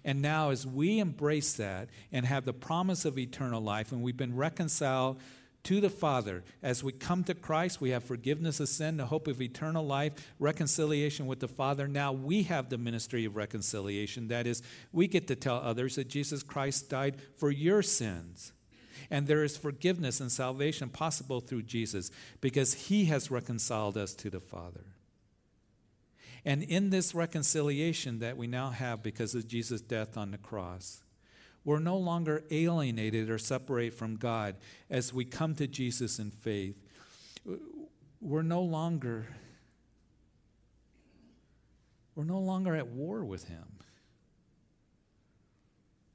And 0.03 0.21
now, 0.21 0.51
as 0.51 0.67
we 0.67 0.99
embrace 0.99 1.53
that 1.53 1.89
and 2.11 2.23
have 2.23 2.45
the 2.45 2.53
promise 2.53 3.03
of 3.03 3.17
eternal 3.17 3.61
life, 3.61 3.91
and 3.91 4.03
we've 4.03 4.15
been 4.15 4.35
reconciled 4.35 5.19
to 5.65 5.81
the 5.81 5.89
Father. 5.89 6.43
As 6.63 6.83
we 6.83 6.91
come 6.91 7.23
to 7.25 7.33
Christ, 7.33 7.81
we 7.81 7.89
have 7.89 8.03
forgiveness 8.03 8.59
of 8.59 8.69
sin, 8.69 8.97
the 8.97 9.07
hope 9.07 9.27
of 9.27 9.41
eternal 9.41 9.85
life, 9.85 10.13
reconciliation 10.39 11.27
with 11.27 11.39
the 11.39 11.47
Father. 11.47 11.87
Now 11.87 12.11
we 12.11 12.43
have 12.43 12.69
the 12.69 12.77
ministry 12.77 13.25
of 13.25 13.35
reconciliation. 13.35 14.29
That 14.29 14.47
is, 14.47 14.61
we 14.91 15.07
get 15.07 15.27
to 15.27 15.35
tell 15.35 15.57
others 15.57 15.95
that 15.95 16.07
Jesus 16.07 16.43
Christ 16.43 16.89
died 16.89 17.17
for 17.37 17.51
your 17.51 17.81
sins. 17.81 18.53
And 19.11 19.27
there 19.27 19.43
is 19.43 19.57
forgiveness 19.57 20.19
and 20.19 20.31
salvation 20.31 20.89
possible 20.89 21.41
through 21.41 21.63
Jesus 21.63 22.09
because 22.41 22.73
he 22.73 23.05
has 23.05 23.29
reconciled 23.29 23.97
us 23.97 24.13
to 24.15 24.29
the 24.29 24.39
Father. 24.39 24.85
And 26.45 26.61
in 26.61 26.91
this 26.91 27.15
reconciliation 27.15 28.19
that 28.19 28.37
we 28.37 28.45
now 28.45 28.69
have 28.69 29.01
because 29.01 29.33
of 29.33 29.47
Jesus' 29.47 29.81
death 29.81 30.15
on 30.15 30.29
the 30.31 30.37
cross, 30.37 31.01
we're 31.65 31.79
no 31.79 31.97
longer 31.97 32.43
alienated 32.51 33.29
or 33.29 33.39
separate 33.39 33.93
from 33.93 34.15
God 34.15 34.55
as 34.89 35.11
we 35.11 35.25
come 35.25 35.55
to 35.55 35.67
Jesus 35.67 36.19
in 36.19 36.31
faith. 36.31 36.77
We're 38.21 38.43
no 38.43 38.61
longer 38.61 39.27
we're 42.15 42.23
no 42.23 42.39
longer 42.39 42.75
at 42.75 42.87
war 42.87 43.25
with 43.25 43.49
him. 43.49 43.65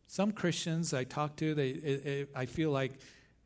Some 0.07 0.33
Christians 0.33 0.95
I 0.95 1.05
talk 1.05 1.37
to, 1.37 1.55
they, 1.55 2.27
I 2.35 2.47
feel 2.47 2.71
like 2.71 2.93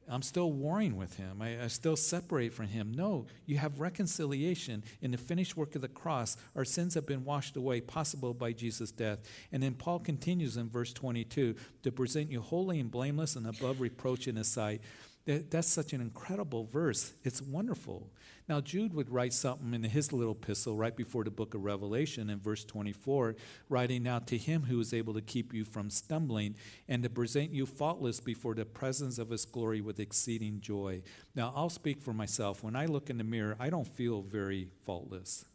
I'm 0.08 0.22
still 0.22 0.52
warring 0.52 0.96
with 0.96 1.16
him. 1.16 1.40
I, 1.40 1.64
I, 1.64 1.66
still 1.68 1.96
separate 1.96 2.52
from 2.52 2.66
him. 2.66 2.92
No, 2.92 3.26
you 3.46 3.56
have 3.56 3.80
reconciliation 3.80 4.84
in 5.00 5.10
the 5.10 5.16
finished 5.16 5.56
work 5.56 5.74
of 5.74 5.82
the 5.82 5.88
cross. 5.88 6.36
Our 6.54 6.64
sins 6.64 6.94
have 6.94 7.06
been 7.06 7.24
washed 7.24 7.56
away, 7.56 7.80
possible 7.80 8.34
by 8.34 8.52
Jesus' 8.52 8.90
death. 8.90 9.20
And 9.50 9.62
then 9.62 9.74
Paul 9.74 10.00
continues 10.00 10.56
in 10.56 10.68
verse 10.68 10.92
22 10.92 11.54
to 11.82 11.92
present 11.92 12.30
you 12.30 12.40
holy 12.40 12.80
and 12.80 12.90
blameless 12.90 13.36
and 13.36 13.46
above 13.46 13.80
reproach 13.80 14.28
in 14.28 14.36
his 14.36 14.48
sight. 14.48 14.82
That, 15.26 15.50
that's 15.50 15.68
such 15.68 15.92
an 15.92 16.00
incredible 16.00 16.64
verse. 16.64 17.14
It's 17.22 17.40
wonderful. 17.40 18.10
Now, 18.46 18.60
Jude 18.60 18.92
would 18.92 19.08
write 19.08 19.32
something 19.32 19.72
in 19.72 19.82
his 19.84 20.12
little 20.12 20.34
epistle 20.34 20.76
right 20.76 20.94
before 20.94 21.24
the 21.24 21.30
book 21.30 21.54
of 21.54 21.64
Revelation 21.64 22.28
in 22.28 22.38
verse 22.40 22.62
24, 22.62 23.36
writing 23.70 24.02
Now 24.02 24.18
to 24.18 24.36
him 24.36 24.64
who 24.64 24.78
is 24.80 24.92
able 24.92 25.14
to 25.14 25.22
keep 25.22 25.54
you 25.54 25.64
from 25.64 25.88
stumbling 25.88 26.56
and 26.86 27.02
to 27.02 27.08
present 27.08 27.52
you 27.52 27.64
faultless 27.64 28.20
before 28.20 28.54
the 28.54 28.66
presence 28.66 29.18
of 29.18 29.30
his 29.30 29.46
glory 29.46 29.80
with 29.80 29.98
exceeding 29.98 30.60
joy. 30.60 31.00
Now, 31.34 31.54
I'll 31.56 31.70
speak 31.70 32.02
for 32.02 32.12
myself. 32.12 32.62
When 32.62 32.76
I 32.76 32.84
look 32.84 33.08
in 33.08 33.16
the 33.16 33.24
mirror, 33.24 33.56
I 33.58 33.70
don't 33.70 33.88
feel 33.88 34.20
very 34.20 34.68
faultless. 34.84 35.46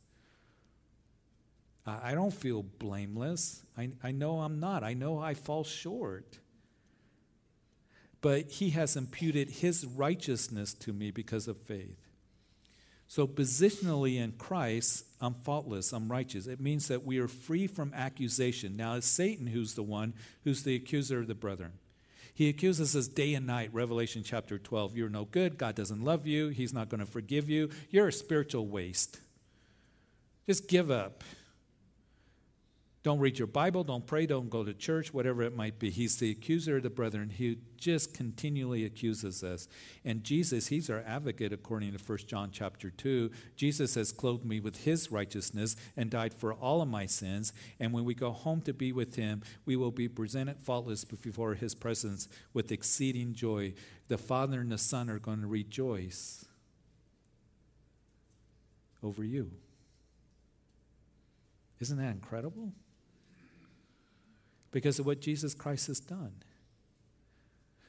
I 1.86 2.14
don't 2.14 2.34
feel 2.34 2.62
blameless. 2.62 3.64
I, 3.78 3.90
I 4.04 4.12
know 4.12 4.42
I'm 4.42 4.60
not. 4.60 4.84
I 4.84 4.94
know 4.94 5.20
I 5.20 5.34
fall 5.34 5.64
short 5.64 6.40
but 8.22 8.50
he 8.50 8.72
has 8.72 8.96
imputed 8.96 9.50
his 9.50 9.86
righteousness 9.86 10.74
to 10.74 10.94
me 10.94 11.12
because 11.12 11.48
of 11.48 11.58
faith. 11.58 11.98
So, 13.08 13.26
positionally 13.26 14.18
in 14.18 14.34
Christ, 14.34 15.04
I'm 15.20 15.34
faultless, 15.34 15.94
I'm 15.94 16.12
righteous. 16.12 16.46
It 16.46 16.60
means 16.60 16.88
that 16.90 17.06
we 17.06 17.18
are 17.18 17.28
free 17.28 17.66
from 17.66 17.92
accusation. 17.96 18.78
Now, 18.78 18.96
it's 18.96 19.08
Satan 19.08 19.48
who's 19.48 19.74
the 19.74 19.84
one 19.84 20.14
who's 20.44 20.64
the 20.64 20.76
accuser 20.76 21.20
of 21.20 21.28
the 21.28 21.34
brethren. 21.34 21.72
He 22.36 22.50
accuses 22.50 22.96
us 22.96 23.08
day 23.08 23.34
and 23.34 23.48
night, 23.48 23.72
Revelation 23.74 24.22
chapter 24.24 24.58
12. 24.60 24.96
You're 24.96 25.10
no 25.10 25.26
good. 25.26 25.58
God 25.58 25.76
doesn't 25.76 26.04
love 26.04 26.28
you. 26.28 26.50
He's 26.50 26.74
not 26.74 26.88
going 26.88 27.00
to 27.00 27.06
forgive 27.06 27.50
you. 27.50 27.70
You're 27.90 28.10
a 28.10 28.14
spiritual 28.14 28.68
waste. 28.68 29.20
Just 30.46 30.68
give 30.68 30.90
up. 30.90 31.24
Don't 33.10 33.18
read 33.18 33.40
your 33.40 33.48
Bible, 33.48 33.84
don't 33.84 34.06
pray, 34.06 34.28
don't 34.28 34.52
go 34.52 34.64
to 34.64 34.72
church, 34.72 35.12
whatever 35.12 35.42
it 35.42 35.56
might 35.56 35.80
be. 35.80 35.90
He's 35.90 36.18
the 36.18 36.30
accuser 36.30 36.78
of 36.78 36.84
the 36.84 36.92
brethren. 36.92 37.32
He 37.32 37.58
just 37.76 38.14
continually 38.14 38.86
accuses 38.86 39.44
us. 39.44 39.68
And 40.06 40.24
Jesus, 40.24 40.68
he's 40.68 40.92
our 40.92 41.04
advocate 41.08 41.52
according 41.52 41.94
to 41.94 41.98
1 41.98 42.18
John 42.28 42.52
chapter 42.52 42.92
2. 42.92 43.32
Jesus 43.56 43.96
has 43.96 44.12
clothed 44.12 44.46
me 44.46 44.60
with 44.60 44.84
his 44.84 45.12
righteousness 45.12 45.76
and 45.98 46.12
died 46.12 46.36
for 46.36 46.54
all 46.54 46.84
of 46.84 46.88
my 46.88 47.08
sins. 47.08 47.52
And 47.80 47.94
when 47.94 48.06
we 48.06 48.14
go 48.14 48.30
home 48.30 48.62
to 48.62 48.74
be 48.74 48.92
with 48.92 49.16
him, 49.16 49.42
we 49.66 49.76
will 49.76 49.90
be 49.90 50.08
presented 50.08 50.62
faultless 50.62 51.04
before 51.04 51.56
his 51.56 51.74
presence 51.74 52.28
with 52.54 52.72
exceeding 52.72 53.34
joy. 53.34 53.74
The 54.08 54.20
Father 54.20 54.62
and 54.62 54.72
the 54.72 54.78
Son 54.78 55.10
are 55.10 55.18
going 55.18 55.42
to 55.42 55.48
rejoice 55.48 56.46
over 59.02 59.24
you. 59.24 59.50
Isn't 61.80 61.98
that 61.98 62.12
incredible? 62.12 62.72
Because 64.72 65.00
of 65.00 65.06
what 65.06 65.22
Jesus 65.22 65.54
Christ 65.54 65.88
has 65.88 66.00
done. 66.00 66.44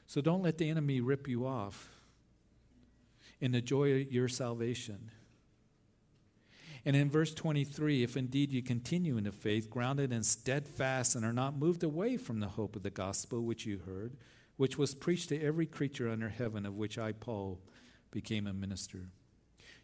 So 0.07 0.21
don't 0.21 0.43
let 0.43 0.57
the 0.57 0.69
enemy 0.69 0.99
rip 0.99 1.27
you 1.27 1.45
off 1.45 1.89
in 3.39 3.51
the 3.51 3.61
joy 3.61 4.01
of 4.01 4.11
your 4.11 4.27
salvation. 4.27 5.11
And 6.83 6.95
in 6.95 7.09
verse 7.09 7.33
23, 7.33 8.03
if 8.03 8.17
indeed 8.17 8.51
you 8.51 8.63
continue 8.63 9.17
in 9.17 9.23
the 9.23 9.31
faith, 9.31 9.69
grounded 9.69 10.11
and 10.11 10.25
steadfast, 10.25 11.15
and 11.15 11.23
are 11.23 11.33
not 11.33 11.57
moved 11.57 11.83
away 11.83 12.17
from 12.17 12.39
the 12.39 12.49
hope 12.49 12.75
of 12.75 12.83
the 12.83 12.89
gospel 12.89 13.41
which 13.41 13.65
you 13.65 13.79
heard, 13.85 14.17
which 14.57 14.77
was 14.77 14.95
preached 14.95 15.29
to 15.29 15.41
every 15.41 15.65
creature 15.65 16.09
under 16.09 16.29
heaven, 16.29 16.65
of 16.65 16.75
which 16.75 16.97
I, 16.97 17.11
Paul, 17.11 17.59
became 18.09 18.47
a 18.47 18.53
minister. 18.53 19.09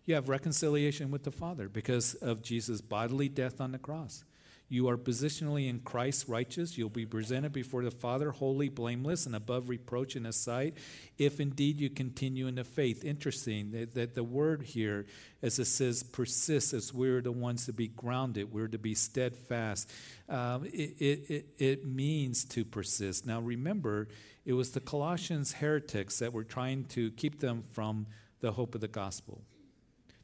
You 0.05 0.15
have 0.15 0.29
reconciliation 0.29 1.12
with 1.12 1.23
the 1.23 1.31
Father 1.31 1.69
because 1.69 2.15
of 2.15 2.41
Jesus' 2.41 2.81
bodily 2.81 3.29
death 3.29 3.62
on 3.62 3.71
the 3.71 3.77
cross. 3.77 4.23
You 4.69 4.89
are 4.89 4.97
positionally 4.97 5.69
in 5.69 5.80
Christ 5.80 6.27
righteous. 6.27 6.77
You'll 6.77 6.89
be 6.89 7.06
presented 7.06 7.53
before 7.53 7.84
the 7.84 7.91
Father 7.91 8.32
holy, 8.32 8.67
blameless, 8.67 9.25
and 9.25 9.34
above 9.34 9.69
reproach 9.69 10.17
in 10.17 10.25
His 10.25 10.36
sight, 10.36 10.75
if 11.17 11.39
indeed 11.39 11.77
you 11.77 11.89
continue 11.89 12.47
in 12.47 12.56
the 12.56 12.65
faith. 12.65 13.06
Interesting 13.06 13.71
that, 13.71 13.93
that 13.93 14.13
the 14.13 14.25
word 14.25 14.63
here, 14.63 15.06
as 15.41 15.58
it 15.58 15.65
says, 15.65 16.03
persists, 16.03 16.73
as 16.73 16.93
we're 16.93 17.21
the 17.21 17.32
ones 17.32 17.65
to 17.67 17.73
be 17.73 17.88
grounded, 17.88 18.51
we're 18.51 18.67
to 18.67 18.77
be 18.77 18.93
steadfast. 18.93 19.89
Um, 20.27 20.65
it, 20.65 21.30
it, 21.30 21.45
it 21.58 21.86
means 21.86 22.43
to 22.45 22.65
persist. 22.65 23.25
Now 23.25 23.39
remember, 23.39 24.10
it 24.45 24.53
was 24.53 24.71
the 24.71 24.82
Colossians 24.82 25.53
heretics 25.53 26.19
that 26.19 26.34
were 26.34 26.43
trying 26.43 26.86
to 26.86 27.12
keep 27.12 27.39
them 27.39 27.63
from 27.71 28.08
the 28.41 28.51
hope 28.51 28.75
of 28.75 28.82
the 28.82 28.88
gospel, 28.89 29.41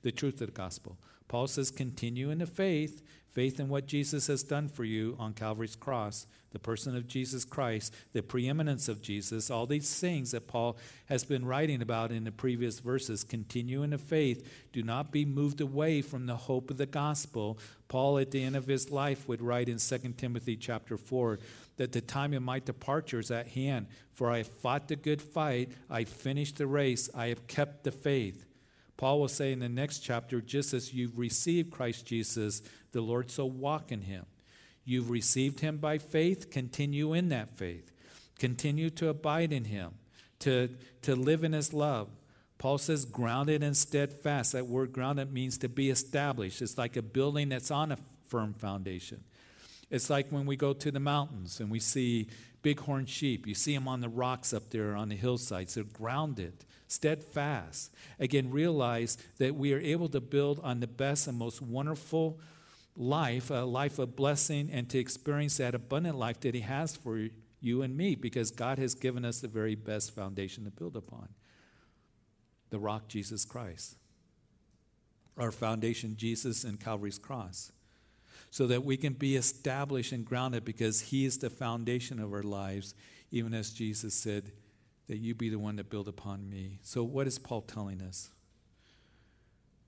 the 0.01 0.11
truth 0.11 0.41
of 0.41 0.47
the 0.47 0.53
gospel. 0.53 0.97
Paul 1.29 1.47
says, 1.47 1.71
continue 1.71 2.29
in 2.29 2.39
the 2.39 2.45
faith, 2.45 3.01
faith 3.33 3.59
in 3.59 3.67
what 3.67 3.87
Jesus 3.87 4.27
has 4.27 4.43
done 4.43 4.67
for 4.67 4.83
you 4.83 5.15
on 5.19 5.33
Calvary's 5.33 5.75
cross, 5.75 6.27
the 6.51 6.59
person 6.59 6.95
of 6.95 7.07
Jesus 7.07 7.43
Christ, 7.43 7.93
the 8.13 8.21
preeminence 8.21 8.87
of 8.87 9.01
Jesus, 9.01 9.49
all 9.49 9.65
these 9.65 9.99
things 9.99 10.31
that 10.31 10.47
Paul 10.47 10.77
has 11.07 11.23
been 11.23 11.45
writing 11.45 11.81
about 11.81 12.11
in 12.11 12.25
the 12.25 12.31
previous 12.31 12.79
verses. 12.79 13.23
Continue 13.23 13.81
in 13.81 13.89
the 13.89 13.97
faith. 13.97 14.47
Do 14.71 14.83
not 14.83 15.11
be 15.11 15.25
moved 15.25 15.61
away 15.61 16.03
from 16.03 16.27
the 16.27 16.35
hope 16.35 16.69
of 16.69 16.77
the 16.77 16.85
gospel. 16.85 17.57
Paul, 17.87 18.19
at 18.19 18.29
the 18.29 18.43
end 18.43 18.55
of 18.55 18.67
his 18.67 18.91
life, 18.91 19.27
would 19.27 19.41
write 19.41 19.67
in 19.67 19.79
2 19.79 19.97
Timothy 20.15 20.55
chapter 20.55 20.95
4 20.95 21.39
that 21.77 21.91
the 21.91 22.01
time 22.01 22.33
of 22.33 22.43
my 22.43 22.59
departure 22.59 23.19
is 23.19 23.31
at 23.31 23.47
hand. 23.47 23.87
For 24.13 24.29
I 24.29 24.37
have 24.37 24.47
fought 24.47 24.87
the 24.87 24.95
good 24.95 25.23
fight, 25.23 25.71
I 25.89 26.03
finished 26.03 26.57
the 26.57 26.67
race, 26.67 27.09
I 27.15 27.27
have 27.27 27.47
kept 27.47 27.83
the 27.83 27.91
faith. 27.91 28.45
Paul 28.97 29.19
will 29.19 29.27
say 29.27 29.51
in 29.51 29.59
the 29.59 29.69
next 29.69 29.99
chapter, 29.99 30.39
just 30.39 30.73
as 30.73 30.93
you've 30.93 31.17
received 31.17 31.71
Christ 31.71 32.05
Jesus, 32.05 32.61
the 32.91 33.01
Lord, 33.01 33.31
so 33.31 33.45
walk 33.45 33.91
in 33.91 34.01
him. 34.01 34.25
You've 34.85 35.09
received 35.09 35.61
him 35.61 35.77
by 35.77 35.97
faith, 35.97 36.51
continue 36.51 37.13
in 37.13 37.29
that 37.29 37.49
faith. 37.57 37.91
Continue 38.37 38.89
to 38.91 39.09
abide 39.09 39.53
in 39.53 39.65
him, 39.65 39.91
to, 40.39 40.69
to 41.03 41.15
live 41.15 41.43
in 41.43 41.53
his 41.53 41.73
love. 41.73 42.09
Paul 42.57 42.77
says, 42.77 43.05
grounded 43.05 43.63
and 43.63 43.75
steadfast. 43.75 44.53
That 44.53 44.67
word 44.67 44.93
grounded 44.93 45.33
means 45.33 45.57
to 45.59 45.69
be 45.69 45.89
established. 45.89 46.61
It's 46.61 46.77
like 46.77 46.95
a 46.95 47.01
building 47.01 47.49
that's 47.49 47.71
on 47.71 47.91
a 47.91 47.97
firm 48.27 48.53
foundation. 48.53 49.23
It's 49.89 50.09
like 50.09 50.29
when 50.29 50.45
we 50.45 50.55
go 50.55 50.73
to 50.73 50.91
the 50.91 50.99
mountains 50.99 51.59
and 51.59 51.69
we 51.69 51.79
see 51.79 52.27
bighorn 52.63 53.05
sheep. 53.05 53.45
You 53.45 53.53
see 53.53 53.75
them 53.75 53.87
on 53.87 54.01
the 54.01 54.09
rocks 54.09 54.53
up 54.53 54.69
there 54.69 54.95
on 54.95 55.09
the 55.09 55.15
hillsides. 55.15 55.75
They're 55.75 55.83
grounded, 55.83 56.65
steadfast. 56.93 57.91
Again, 58.19 58.51
realize 58.51 59.17
that 59.37 59.55
we 59.55 59.73
are 59.73 59.79
able 59.79 60.09
to 60.09 60.21
build 60.21 60.59
on 60.63 60.79
the 60.79 60.87
best 60.87 61.27
and 61.27 61.37
most 61.37 61.61
wonderful 61.61 62.39
life, 62.95 63.49
a 63.49 63.65
life 63.65 63.97
of 63.99 64.15
blessing, 64.15 64.69
and 64.71 64.89
to 64.89 64.99
experience 64.99 65.57
that 65.57 65.73
abundant 65.73 66.17
life 66.17 66.39
that 66.41 66.53
He 66.53 66.61
has 66.61 66.95
for 66.95 67.29
you 67.59 67.81
and 67.81 67.97
me 67.97 68.13
because 68.15 68.51
God 68.51 68.77
has 68.77 68.93
given 68.93 69.25
us 69.25 69.39
the 69.39 69.47
very 69.47 69.75
best 69.75 70.13
foundation 70.13 70.65
to 70.65 70.71
build 70.71 70.95
upon 70.95 71.29
the 72.69 72.79
rock, 72.79 73.07
Jesus 73.07 73.45
Christ. 73.45 73.95
Our 75.37 75.51
foundation, 75.51 76.15
Jesus 76.15 76.63
and 76.63 76.79
Calvary's 76.79 77.17
cross. 77.17 77.71
So 78.51 78.67
that 78.67 78.85
we 78.85 78.97
can 78.97 79.13
be 79.13 79.35
established 79.35 80.11
and 80.11 80.23
grounded 80.23 80.63
because 80.63 81.01
He 81.01 81.25
is 81.25 81.39
the 81.39 81.49
foundation 81.49 82.19
of 82.19 82.31
our 82.33 82.43
lives, 82.43 82.93
even 83.31 83.53
as 83.55 83.71
Jesus 83.71 84.13
said, 84.13 84.51
that 85.07 85.17
you 85.17 85.35
be 85.35 85.49
the 85.49 85.59
one 85.59 85.77
to 85.77 85.83
build 85.83 86.07
upon 86.07 86.49
me. 86.49 86.79
So, 86.81 87.03
what 87.03 87.27
is 87.27 87.39
Paul 87.39 87.61
telling 87.61 88.01
us? 88.01 88.31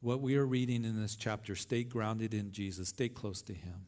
What 0.01 0.21
we 0.21 0.36
are 0.36 0.45
reading 0.45 0.84
in 0.84 1.01
this 1.01 1.15
chapter 1.15 1.56
stay 1.56 1.84
grounded 1.84 2.34
in 2.34 2.51
Jesus, 2.51 2.89
stay 2.89 3.10
close 3.10 3.41
to 3.43 3.54
Him. 3.54 3.88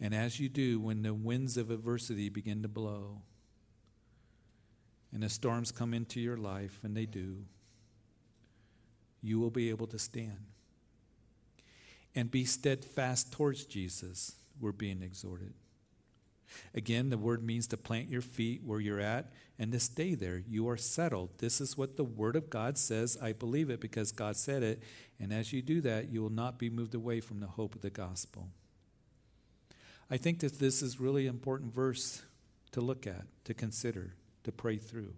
And 0.00 0.14
as 0.14 0.40
you 0.40 0.48
do, 0.48 0.80
when 0.80 1.02
the 1.02 1.14
winds 1.14 1.56
of 1.56 1.70
adversity 1.70 2.28
begin 2.28 2.62
to 2.62 2.68
blow 2.68 3.22
and 5.14 5.22
the 5.22 5.28
storms 5.28 5.70
come 5.70 5.94
into 5.94 6.20
your 6.20 6.36
life, 6.36 6.80
and 6.82 6.96
they 6.96 7.06
do, 7.06 7.44
you 9.22 9.38
will 9.38 9.50
be 9.50 9.70
able 9.70 9.86
to 9.86 9.98
stand. 9.98 10.46
And 12.16 12.30
be 12.30 12.44
steadfast 12.44 13.32
towards 13.32 13.64
Jesus, 13.64 14.34
we're 14.60 14.72
being 14.72 15.02
exhorted. 15.02 15.54
Again, 16.74 17.10
the 17.10 17.18
word 17.18 17.42
means 17.42 17.66
to 17.68 17.76
plant 17.76 18.08
your 18.08 18.22
feet 18.22 18.62
where 18.64 18.80
you're 18.80 19.00
at 19.00 19.32
and 19.58 19.70
to 19.72 19.80
stay 19.80 20.14
there. 20.14 20.42
You 20.48 20.68
are 20.68 20.76
settled. 20.76 21.30
This 21.38 21.60
is 21.60 21.78
what 21.78 21.96
the 21.96 22.04
Word 22.04 22.36
of 22.36 22.50
God 22.50 22.76
says. 22.76 23.16
I 23.22 23.32
believe 23.32 23.70
it 23.70 23.80
because 23.80 24.10
God 24.10 24.36
said 24.36 24.62
it. 24.62 24.82
And 25.20 25.32
as 25.32 25.52
you 25.52 25.62
do 25.62 25.80
that, 25.82 26.10
you 26.10 26.22
will 26.22 26.30
not 26.30 26.58
be 26.58 26.68
moved 26.68 26.94
away 26.94 27.20
from 27.20 27.40
the 27.40 27.46
hope 27.46 27.74
of 27.74 27.82
the 27.82 27.90
gospel. 27.90 28.48
I 30.10 30.16
think 30.16 30.40
that 30.40 30.58
this 30.58 30.82
is 30.82 31.00
really 31.00 31.26
important 31.26 31.72
verse 31.72 32.22
to 32.72 32.80
look 32.80 33.06
at, 33.06 33.24
to 33.44 33.54
consider, 33.54 34.14
to 34.42 34.52
pray 34.52 34.76
through. 34.76 35.14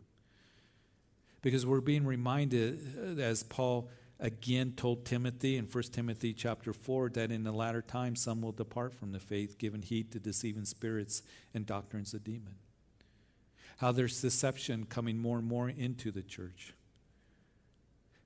Because 1.40 1.64
we're 1.64 1.80
being 1.80 2.04
reminded, 2.04 2.78
uh, 2.98 3.20
as 3.20 3.42
Paul 3.42 3.88
again 4.18 4.72
told 4.76 5.04
Timothy 5.04 5.56
in 5.56 5.66
1 5.66 5.84
Timothy 5.84 6.32
chapter 6.32 6.72
4, 6.72 7.10
that 7.10 7.30
in 7.30 7.44
the 7.44 7.52
latter 7.52 7.82
time 7.82 8.16
some 8.16 8.40
will 8.40 8.52
depart 8.52 8.94
from 8.94 9.12
the 9.12 9.20
faith, 9.20 9.58
giving 9.58 9.82
heed 9.82 10.10
to 10.12 10.18
deceiving 10.18 10.64
spirits 10.64 11.22
and 11.54 11.66
doctrines 11.66 12.14
of 12.14 12.24
demon. 12.24 12.54
How 13.78 13.92
there's 13.92 14.22
deception 14.22 14.86
coming 14.86 15.18
more 15.18 15.38
and 15.38 15.46
more 15.46 15.68
into 15.68 16.10
the 16.10 16.22
church. 16.22 16.72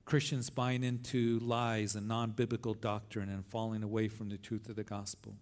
Christians 0.05 0.49
buying 0.49 0.83
into 0.83 1.39
lies 1.39 1.95
and 1.95 2.07
non 2.07 2.31
biblical 2.31 2.73
doctrine 2.73 3.29
and 3.29 3.45
falling 3.45 3.83
away 3.83 4.07
from 4.07 4.29
the 4.29 4.37
truth 4.37 4.67
of 4.69 4.75
the 4.75 4.83
gospel. 4.83 5.35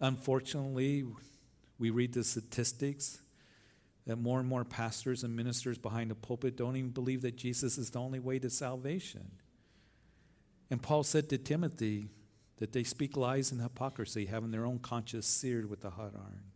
Unfortunately, 0.00 1.04
we 1.78 1.90
read 1.90 2.12
the 2.12 2.24
statistics 2.24 3.20
that 4.06 4.16
more 4.16 4.38
and 4.38 4.48
more 4.48 4.64
pastors 4.64 5.24
and 5.24 5.34
ministers 5.34 5.78
behind 5.78 6.10
the 6.10 6.14
pulpit 6.14 6.56
don't 6.56 6.76
even 6.76 6.90
believe 6.90 7.22
that 7.22 7.36
Jesus 7.36 7.76
is 7.76 7.90
the 7.90 7.98
only 7.98 8.20
way 8.20 8.38
to 8.38 8.48
salvation. 8.48 9.32
And 10.70 10.80
Paul 10.80 11.02
said 11.02 11.28
to 11.30 11.38
Timothy 11.38 12.08
that 12.58 12.72
they 12.72 12.84
speak 12.84 13.16
lies 13.16 13.52
and 13.52 13.60
hypocrisy, 13.60 14.26
having 14.26 14.50
their 14.50 14.64
own 14.64 14.78
conscience 14.78 15.26
seared 15.26 15.68
with 15.68 15.84
a 15.84 15.90
hot 15.90 16.12
iron. 16.14 16.52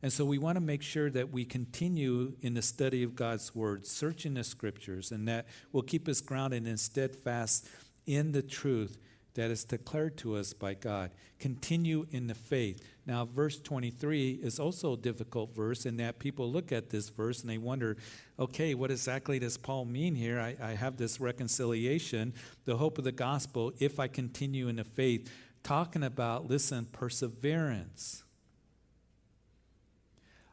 And 0.00 0.12
so 0.12 0.24
we 0.24 0.38
want 0.38 0.56
to 0.56 0.60
make 0.60 0.82
sure 0.82 1.10
that 1.10 1.32
we 1.32 1.44
continue 1.44 2.34
in 2.40 2.54
the 2.54 2.62
study 2.62 3.02
of 3.02 3.16
God's 3.16 3.54
word, 3.54 3.84
searching 3.84 4.34
the 4.34 4.44
scriptures, 4.44 5.10
and 5.10 5.26
that 5.26 5.46
will 5.72 5.82
keep 5.82 6.08
us 6.08 6.20
grounded 6.20 6.66
and 6.66 6.78
steadfast 6.78 7.68
in 8.06 8.30
the 8.30 8.42
truth 8.42 8.96
that 9.34 9.50
is 9.50 9.64
declared 9.64 10.16
to 10.18 10.36
us 10.36 10.52
by 10.52 10.74
God. 10.74 11.10
Continue 11.38 12.06
in 12.10 12.26
the 12.26 12.34
faith. 12.34 12.82
Now, 13.06 13.24
verse 13.24 13.60
23 13.60 14.40
is 14.42 14.58
also 14.58 14.94
a 14.94 14.96
difficult 14.96 15.54
verse 15.54 15.86
in 15.86 15.96
that 15.98 16.18
people 16.18 16.50
look 16.50 16.72
at 16.72 16.90
this 16.90 17.08
verse 17.08 17.40
and 17.40 17.48
they 17.48 17.58
wonder, 17.58 17.96
okay, 18.38 18.74
what 18.74 18.90
exactly 18.90 19.38
does 19.38 19.56
Paul 19.56 19.84
mean 19.84 20.14
here? 20.14 20.40
I, 20.40 20.56
I 20.60 20.72
have 20.72 20.96
this 20.96 21.20
reconciliation, 21.20 22.34
the 22.64 22.76
hope 22.76 22.98
of 22.98 23.04
the 23.04 23.12
gospel, 23.12 23.72
if 23.78 24.00
I 24.00 24.08
continue 24.08 24.68
in 24.68 24.76
the 24.76 24.84
faith, 24.84 25.30
talking 25.62 26.02
about, 26.02 26.48
listen, 26.48 26.86
perseverance. 26.86 28.24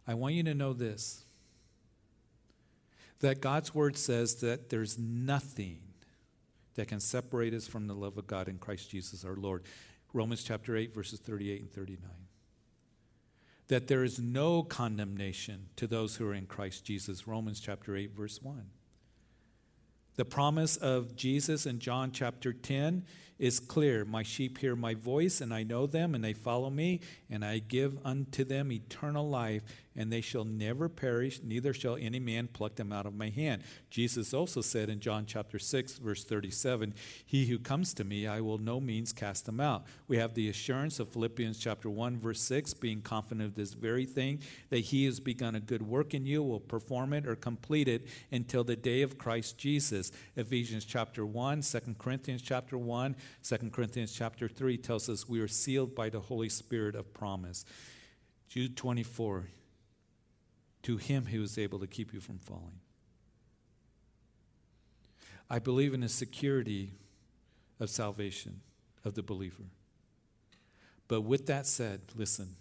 I 0.07 0.13
want 0.13 0.35
you 0.35 0.43
to 0.43 0.53
know 0.53 0.73
this 0.73 1.23
that 3.21 3.41
God's 3.41 3.73
word 3.73 3.97
says 3.97 4.35
that 4.35 4.69
there's 4.69 4.99
nothing 4.99 5.79
that 6.75 6.87
can 6.87 6.99
separate 6.99 7.53
us 7.53 7.67
from 7.67 7.87
the 7.87 7.95
love 7.95 8.17
of 8.17 8.27
God 8.27 8.47
in 8.47 8.57
Christ 8.57 8.89
Jesus 8.89 9.25
our 9.25 9.35
Lord. 9.35 9.63
Romans 10.13 10.43
chapter 10.43 10.77
8, 10.77 10.93
verses 10.93 11.19
38 11.19 11.61
and 11.61 11.71
39. 11.71 12.09
That 13.67 13.87
there 13.87 14.03
is 14.03 14.19
no 14.19 14.63
condemnation 14.63 15.67
to 15.75 15.87
those 15.87 16.15
who 16.15 16.27
are 16.27 16.33
in 16.33 16.45
Christ 16.45 16.85
Jesus. 16.85 17.27
Romans 17.27 17.59
chapter 17.59 17.95
8, 17.95 18.15
verse 18.15 18.41
1. 18.41 18.65
The 20.15 20.25
promise 20.25 20.77
of 20.77 21.15
Jesus 21.15 21.65
in 21.65 21.79
John 21.79 22.11
chapter 22.11 22.53
10 22.53 23.03
is 23.37 23.59
clear. 23.59 24.05
My 24.05 24.23
sheep 24.23 24.57
hear 24.59 24.75
my 24.75 24.93
voice, 24.93 25.41
and 25.41 25.53
I 25.53 25.63
know 25.63 25.87
them, 25.87 26.15
and 26.15 26.23
they 26.23 26.33
follow 26.33 26.69
me, 26.69 27.01
and 27.29 27.43
I 27.43 27.59
give 27.59 27.97
unto 28.05 28.43
them 28.43 28.71
eternal 28.71 29.27
life, 29.29 29.63
and 29.95 30.11
they 30.11 30.21
shall 30.21 30.43
never 30.43 30.89
perish, 30.89 31.39
neither 31.43 31.73
shall 31.73 31.95
any 31.95 32.19
man 32.19 32.47
pluck 32.47 32.75
them 32.75 32.91
out 32.91 33.05
of 33.05 33.15
my 33.15 33.29
hand. 33.29 33.63
Jesus 33.89 34.33
also 34.33 34.61
said 34.61 34.89
in 34.89 34.99
John 34.99 35.25
chapter 35.25 35.57
6, 35.57 35.97
verse 35.99 36.23
37, 36.23 36.93
He 37.25 37.45
who 37.45 37.57
comes 37.59 37.93
to 37.93 38.03
me, 38.03 38.27
I 38.27 38.41
will 38.41 38.57
no 38.57 38.79
means 38.79 39.13
cast 39.13 39.47
him 39.47 39.59
out. 39.59 39.85
We 40.07 40.17
have 40.17 40.33
the 40.33 40.49
assurance 40.49 40.99
of 40.99 41.09
Philippians 41.09 41.57
chapter 41.57 41.89
1, 41.89 42.17
verse 42.17 42.41
6, 42.41 42.73
being 42.75 43.01
confident 43.01 43.47
of 43.47 43.55
this 43.55 43.73
very 43.73 44.05
thing, 44.05 44.39
that 44.69 44.79
he 44.79 45.05
has 45.05 45.19
begun 45.19 45.55
a 45.55 45.61
good 45.61 45.81
work 45.81 46.13
in 46.13 46.25
you 46.25 46.43
will 46.43 46.59
perform 46.59 47.13
it 47.13 47.25
or 47.25 47.35
complete 47.35 47.87
it 47.87 48.05
until 48.31 48.63
the 48.63 48.75
day 48.75 49.01
of 49.01 49.17
Christ 49.17 49.57
Jesus. 49.57 50.11
Ephesians 50.35 50.83
chapter 50.83 51.25
1, 51.25 51.61
2 51.61 51.79
Corinthians 51.97 52.41
chapter 52.41 52.77
1, 52.77 53.15
2 53.43 53.69
Corinthians 53.71 54.13
chapter 54.13 54.47
3 54.47 54.77
tells 54.77 55.09
us 55.09 55.27
we 55.27 55.39
are 55.39 55.47
sealed 55.47 55.95
by 55.95 56.09
the 56.09 56.19
Holy 56.19 56.49
Spirit 56.49 56.95
of 56.95 57.13
promise. 57.13 57.65
Jude 58.47 58.77
24, 58.77 59.47
to 60.83 60.97
him 60.97 61.25
who 61.25 61.43
is 61.43 61.57
able 61.57 61.79
to 61.79 61.87
keep 61.87 62.13
you 62.13 62.19
from 62.19 62.39
falling. 62.39 62.79
I 65.49 65.59
believe 65.59 65.93
in 65.93 66.01
the 66.01 66.09
security 66.09 66.91
of 67.79 67.89
salvation 67.89 68.61
of 69.03 69.13
the 69.13 69.23
believer. 69.23 69.65
But 71.07 71.21
with 71.21 71.45
that 71.47 71.67
said, 71.67 72.01
listen, 72.15 72.55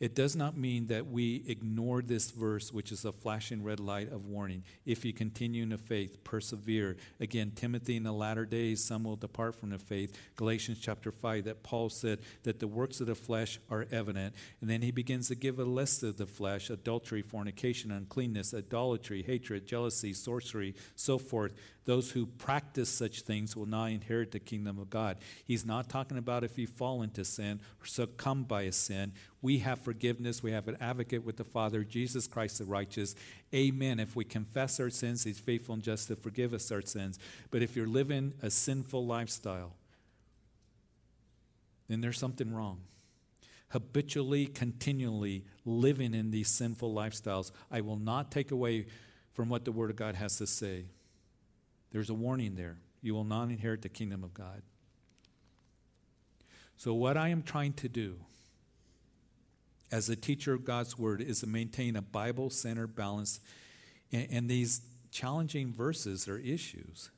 it 0.00 0.14
does 0.14 0.34
not 0.34 0.56
mean 0.56 0.86
that 0.86 1.06
we 1.06 1.44
ignore 1.46 2.00
this 2.00 2.30
verse, 2.30 2.72
which 2.72 2.90
is 2.90 3.04
a 3.04 3.12
flashing 3.12 3.62
red 3.62 3.78
light 3.78 4.10
of 4.10 4.24
warning. 4.24 4.64
If 4.86 5.04
you 5.04 5.12
continue 5.12 5.62
in 5.62 5.68
the 5.68 5.78
faith, 5.78 6.24
persevere. 6.24 6.96
Again, 7.20 7.52
Timothy, 7.54 7.96
in 7.96 8.04
the 8.04 8.12
latter 8.12 8.46
days, 8.46 8.82
some 8.82 9.04
will 9.04 9.16
depart 9.16 9.54
from 9.54 9.70
the 9.70 9.78
faith. 9.78 10.16
Galatians 10.36 10.78
chapter 10.80 11.12
5, 11.12 11.44
that 11.44 11.62
Paul 11.62 11.90
said 11.90 12.20
that 12.44 12.60
the 12.60 12.66
works 12.66 13.02
of 13.02 13.08
the 13.08 13.14
flesh 13.14 13.60
are 13.70 13.86
evident. 13.92 14.34
And 14.62 14.70
then 14.70 14.80
he 14.80 14.90
begins 14.90 15.28
to 15.28 15.34
give 15.34 15.58
a 15.58 15.64
list 15.64 16.02
of 16.02 16.16
the 16.16 16.26
flesh 16.26 16.70
adultery, 16.70 17.20
fornication, 17.20 17.90
uncleanness, 17.90 18.54
idolatry, 18.54 19.22
hatred, 19.22 19.66
jealousy, 19.66 20.14
sorcery, 20.14 20.74
so 20.96 21.18
forth. 21.18 21.52
Those 21.86 22.10
who 22.10 22.26
practice 22.26 22.90
such 22.90 23.22
things 23.22 23.56
will 23.56 23.66
not 23.66 23.86
inherit 23.86 24.32
the 24.32 24.38
kingdom 24.38 24.78
of 24.78 24.90
God. 24.90 25.16
He's 25.44 25.64
not 25.64 25.88
talking 25.88 26.18
about 26.18 26.44
if 26.44 26.58
you 26.58 26.66
fall 26.66 27.02
into 27.02 27.24
sin 27.24 27.60
or 27.82 27.86
succumb 27.86 28.44
by 28.44 28.62
a 28.62 28.72
sin. 28.72 29.12
We 29.40 29.58
have 29.58 29.80
forgiveness. 29.80 30.42
We 30.42 30.52
have 30.52 30.68
an 30.68 30.76
advocate 30.80 31.24
with 31.24 31.38
the 31.38 31.44
Father, 31.44 31.82
Jesus 31.82 32.26
Christ 32.26 32.58
the 32.58 32.66
righteous. 32.66 33.14
Amen. 33.54 33.98
If 33.98 34.14
we 34.14 34.24
confess 34.24 34.78
our 34.78 34.90
sins, 34.90 35.24
He's 35.24 35.40
faithful 35.40 35.74
and 35.74 35.82
just 35.82 36.08
to 36.08 36.16
forgive 36.16 36.52
us 36.52 36.70
our 36.70 36.82
sins. 36.82 37.18
But 37.50 37.62
if 37.62 37.74
you're 37.74 37.86
living 37.86 38.34
a 38.42 38.50
sinful 38.50 39.06
lifestyle, 39.06 39.72
then 41.88 42.02
there's 42.02 42.18
something 42.18 42.54
wrong. 42.54 42.82
Habitually, 43.70 44.46
continually 44.46 45.44
living 45.64 46.12
in 46.12 46.30
these 46.30 46.48
sinful 46.48 46.94
lifestyles, 46.94 47.52
I 47.70 47.80
will 47.80 47.98
not 47.98 48.30
take 48.30 48.50
away 48.50 48.86
from 49.32 49.48
what 49.48 49.64
the 49.64 49.72
Word 49.72 49.90
of 49.90 49.96
God 49.96 50.16
has 50.16 50.36
to 50.38 50.46
say. 50.46 50.84
There's 51.92 52.10
a 52.10 52.14
warning 52.14 52.54
there. 52.54 52.78
You 53.02 53.14
will 53.14 53.24
not 53.24 53.50
inherit 53.50 53.82
the 53.82 53.88
kingdom 53.88 54.22
of 54.22 54.34
God. 54.34 54.62
So, 56.76 56.94
what 56.94 57.16
I 57.16 57.28
am 57.28 57.42
trying 57.42 57.74
to 57.74 57.88
do 57.88 58.16
as 59.92 60.08
a 60.08 60.16
teacher 60.16 60.54
of 60.54 60.64
God's 60.64 60.98
word 60.98 61.20
is 61.20 61.40
to 61.40 61.46
maintain 61.46 61.96
a 61.96 62.02
Bible 62.02 62.50
centered 62.50 62.94
balance 62.94 63.40
and, 64.12 64.30
in 64.30 64.46
these 64.46 64.82
challenging 65.10 65.72
verses 65.72 66.28
or 66.28 66.38
issues. 66.38 67.10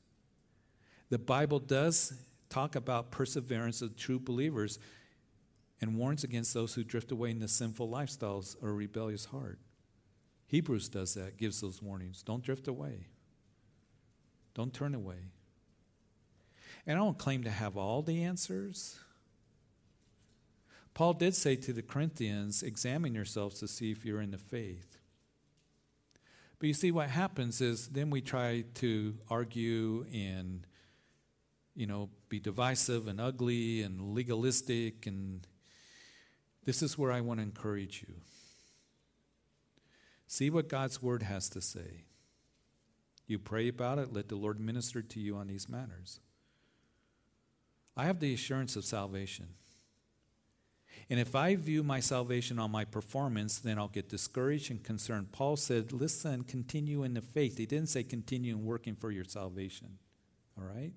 The 1.11 1.19
Bible 1.19 1.59
does 1.59 2.15
talk 2.49 2.75
about 2.75 3.11
perseverance 3.11 3.83
of 3.83 3.97
true 3.97 4.19
believers 4.19 4.79
and 5.81 5.97
warns 5.97 6.25
against 6.25 6.55
those 6.55 6.75
who 6.75 6.85
drift 6.85 7.13
away 7.13 7.31
into 7.31 7.49
sinful 7.49 7.89
lifestyles 7.89 8.57
or 8.63 8.73
rebellious 8.73 9.27
heart. 9.27 9.59
Hebrews 10.47 10.89
does 10.89 11.15
that, 11.15 11.37
gives 11.37 11.61
those 11.61 11.83
warnings. 11.83 12.23
Don't 12.23 12.43
drift 12.43 12.69
away. 12.69 13.09
Don't 14.55 14.73
turn 14.75 14.95
away. 14.95 15.31
And 16.87 16.99
I 16.99 17.03
don't 17.03 17.19
claim 17.19 17.45
to 17.45 17.51
have 17.51 17.77
all 17.77 18.03
the 18.03 18.25
answers. 18.25 18.99
Paul 20.95 21.15
did 21.15 21.35
say 21.35 21.57
to 21.57 21.73
the 21.73 21.83
Corinthians, 21.83 22.63
examine 22.63 23.15
yourselves 23.15 23.61
to 23.61 23.69
see 23.69 23.91
if 23.91 24.05
you're 24.05 24.21
in 24.21 24.33
the 24.33 24.39
faith. 24.39 24.99
But 26.59 26.67
you 26.67 26.75
see, 26.75 26.91
what 26.91 27.09
happens 27.09 27.61
is 27.61 27.89
then 27.89 28.11
we 28.11 28.21
try 28.21 28.65
to 28.75 29.17
argue 29.31 30.07
and, 30.13 30.67
you 31.75 31.87
know, 31.87 32.11
be 32.29 32.39
divisive 32.39 33.09
and 33.09 33.21
ugly 33.21 33.83
and 33.83 34.15
legalistic. 34.15 35.07
And 35.07 35.47
this 36.65 36.83
is 36.83 36.99
where 36.99 37.11
I 37.11 37.21
want 37.21 37.41
to 37.41 37.45
encourage 37.45 38.05
you. 38.07 38.15
See 40.27 40.51
what 40.51 40.69
God's 40.69 41.03
word 41.03 41.23
has 41.23 41.49
to 41.51 41.61
say. 41.61 42.05
You 43.33 43.39
pray 43.39 43.69
about 43.69 43.99
it, 43.99 44.13
let 44.13 44.29
the 44.29 44.37
Lord 44.37 44.61
minister 44.61 45.01
to 45.01 45.19
you 45.19 45.37
on 45.37 45.47
these 45.47 45.67
matters. 45.67 46.21
I 47.97 48.05
have 48.05 48.21
the 48.21 48.35
assurance 48.35 48.77
of 48.77 48.85
salvation. 48.85 49.49
And 51.09 51.19
if 51.19 51.35
I 51.35 51.57
view 51.57 51.83
my 51.83 51.99
salvation 51.99 52.59
on 52.59 52.71
my 52.71 52.85
performance, 52.85 53.59
then 53.59 53.79
I'll 53.79 53.89
get 53.89 54.11
discouraged 54.11 54.71
and 54.71 54.85
concerned. 54.85 55.33
Paul 55.33 55.57
said, 55.57 55.95
Listen, 55.95 56.43
continue 56.43 57.05
in 57.05 57.15
the 57.15 57.23
faith. 57.23 57.57
He 57.57 57.65
didn't 57.65 57.89
say 57.89 58.03
continue 58.03 58.55
in 58.55 58.67
working 58.67 58.97
for 58.97 59.11
your 59.11 59.25
salvation. 59.25 59.97
All 60.59 60.65
right? 60.65 60.93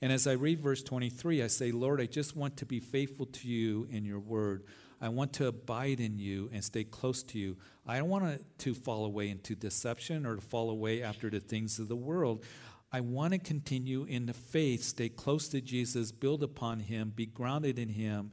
And 0.00 0.12
as 0.12 0.26
I 0.26 0.32
read 0.32 0.60
verse 0.60 0.82
23, 0.82 1.42
I 1.42 1.48
say, 1.48 1.72
Lord, 1.72 2.00
I 2.00 2.06
just 2.06 2.36
want 2.36 2.56
to 2.58 2.66
be 2.66 2.80
faithful 2.80 3.26
to 3.26 3.48
you 3.48 3.86
in 3.90 4.04
your 4.04 4.20
word. 4.20 4.64
I 5.00 5.08
want 5.08 5.32
to 5.34 5.46
abide 5.46 6.00
in 6.00 6.18
you 6.18 6.50
and 6.52 6.62
stay 6.62 6.84
close 6.84 7.22
to 7.24 7.38
you. 7.38 7.56
I 7.86 7.98
don't 7.98 8.08
want 8.08 8.42
to 8.58 8.74
fall 8.74 9.04
away 9.04 9.28
into 9.30 9.54
deception 9.54 10.26
or 10.26 10.36
to 10.36 10.40
fall 10.40 10.70
away 10.70 11.02
after 11.02 11.30
the 11.30 11.40
things 11.40 11.78
of 11.78 11.88
the 11.88 11.96
world. 11.96 12.44
I 12.90 13.00
want 13.00 13.32
to 13.32 13.38
continue 13.38 14.04
in 14.04 14.26
the 14.26 14.32
faith, 14.32 14.82
stay 14.82 15.08
close 15.08 15.48
to 15.48 15.60
Jesus, 15.60 16.10
build 16.10 16.42
upon 16.42 16.80
him, 16.80 17.12
be 17.14 17.26
grounded 17.26 17.78
in 17.78 17.90
him, 17.90 18.32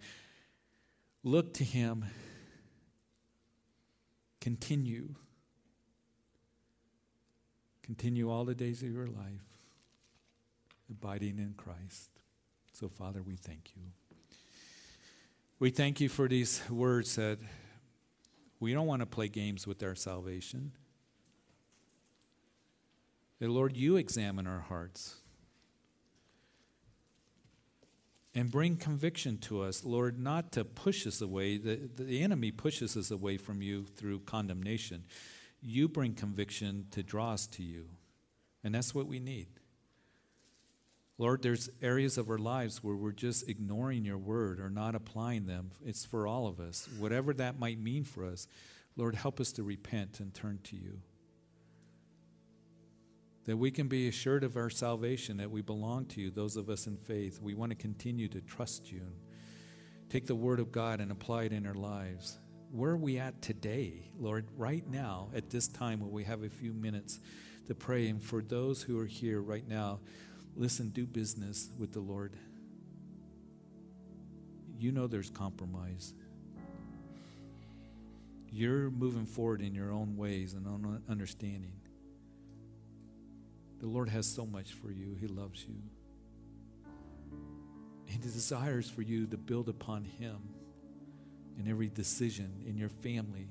look 1.23 1.53
to 1.55 1.63
him, 1.63 2.05
continue. 4.39 5.15
Continue 7.83 8.31
all 8.31 8.45
the 8.45 8.55
days 8.55 8.81
of 8.81 8.91
your 8.91 9.05
life, 9.05 9.54
abiding 10.89 11.39
in 11.39 11.53
Christ. 11.57 12.09
So, 12.73 12.87
Father, 12.87 13.21
we 13.21 13.35
thank 13.35 13.71
you. 13.75 13.83
We 15.59 15.69
thank 15.69 16.01
you 16.01 16.09
for 16.09 16.27
these 16.27 16.61
words 16.69 17.15
that 17.15 17.39
we 18.59 18.73
don't 18.73 18.87
want 18.87 19.01
to 19.01 19.05
play 19.05 19.27
games 19.27 19.65
with 19.65 19.81
our 19.83 19.95
salvation. 19.95 20.73
That, 23.39 23.49
Lord, 23.49 23.77
you 23.77 23.95
examine 23.95 24.47
our 24.47 24.59
hearts 24.59 25.15
and 28.33 28.51
bring 28.51 28.75
conviction 28.75 29.37
to 29.37 29.61
us, 29.61 29.85
Lord, 29.85 30.19
not 30.19 30.51
to 30.53 30.65
push 30.65 31.07
us 31.07 31.21
away. 31.21 31.57
The, 31.57 31.89
the 31.95 32.21
enemy 32.21 32.51
pushes 32.51 32.97
us 32.97 33.09
away 33.09 33.37
from 33.37 33.61
you 33.61 33.85
through 33.85 34.19
condemnation. 34.19 35.05
You 35.61 35.87
bring 35.87 36.13
conviction 36.13 36.87
to 36.91 37.01
draw 37.01 37.31
us 37.31 37.47
to 37.47 37.63
you. 37.63 37.85
And 38.63 38.75
that's 38.75 38.93
what 38.93 39.07
we 39.07 39.19
need. 39.19 39.47
Lord, 41.17 41.41
there's 41.41 41.69
areas 41.81 42.17
of 42.17 42.29
our 42.29 42.37
lives 42.37 42.83
where 42.83 42.95
we're 42.95 43.11
just 43.11 43.47
ignoring 43.47 44.03
your 44.03 44.17
word 44.17 44.59
or 44.59 44.69
not 44.69 44.95
applying 44.95 45.45
them. 45.45 45.71
It's 45.85 46.05
for 46.05 46.27
all 46.27 46.47
of 46.47 46.59
us. 46.59 46.89
Whatever 46.97 47.33
that 47.35 47.57
might 47.57 47.79
mean 47.79 48.03
for 48.03 48.25
us, 48.25 48.47
Lord, 48.97 49.15
help 49.15 49.39
us 49.39 49.51
to 49.53 49.63
repent 49.63 50.19
and 50.19 50.33
turn 50.33 50.59
to 50.65 50.75
you 50.75 50.99
that 53.45 53.57
we 53.57 53.71
can 53.71 53.87
be 53.87 54.07
assured 54.07 54.43
of 54.43 54.57
our 54.57 54.69
salvation, 54.69 55.37
that 55.37 55.51
we 55.51 55.61
belong 55.61 56.05
to 56.05 56.19
you, 56.21 56.31
those 56.31 56.57
of 56.57 56.69
us 56.69 56.87
in 56.87 56.97
faith. 56.97 57.39
We 57.41 57.53
want 57.53 57.71
to 57.71 57.75
continue 57.75 58.27
to 58.29 58.41
trust 58.41 58.91
you 58.91 59.01
and 59.01 59.15
take 60.09 60.25
the 60.25 60.35
word 60.35 60.59
of 60.59 60.71
God 60.71 60.99
and 60.99 61.11
apply 61.11 61.43
it 61.43 61.53
in 61.53 61.65
our 61.67 61.75
lives. 61.75 62.39
Where 62.71 62.91
are 62.91 62.97
we 62.97 63.19
at 63.19 63.41
today, 63.43 64.09
Lord, 64.19 64.47
right 64.57 64.83
now, 64.89 65.29
at 65.35 65.51
this 65.51 65.67
time 65.67 65.99
when 65.99 66.11
we 66.11 66.23
have 66.23 66.43
a 66.43 66.49
few 66.49 66.73
minutes 66.73 67.19
to 67.67 67.75
pray? 67.75 68.07
And 68.07 68.21
for 68.21 68.41
those 68.41 68.81
who 68.81 68.99
are 68.99 69.05
here 69.05 69.41
right 69.41 69.67
now, 69.67 69.99
listen, 70.55 70.89
do 70.89 71.05
business 71.05 71.69
with 71.77 71.91
the 71.93 71.99
Lord. 71.99 72.33
You 74.77 74.91
know 74.91 75.07
there's 75.07 75.29
compromise. 75.29 76.13
You're 78.51 78.89
moving 78.89 79.25
forward 79.25 79.61
in 79.61 79.75
your 79.75 79.91
own 79.91 80.15
ways 80.15 80.53
and 80.53 81.01
understanding. 81.09 81.73
The 83.79 83.87
Lord 83.87 84.09
has 84.09 84.25
so 84.25 84.45
much 84.45 84.71
for 84.73 84.91
you. 84.91 85.15
He 85.19 85.27
loves 85.27 85.65
you. 85.67 85.75
And 88.07 88.09
He 88.09 88.17
desires 88.17 88.89
for 88.89 89.01
you 89.01 89.27
to 89.27 89.37
build 89.37 89.67
upon 89.67 90.05
Him 90.05 90.37
in 91.59 91.69
every 91.69 91.89
decision 91.89 92.63
in 92.65 92.77
your 92.77 92.89
family, 92.89 93.49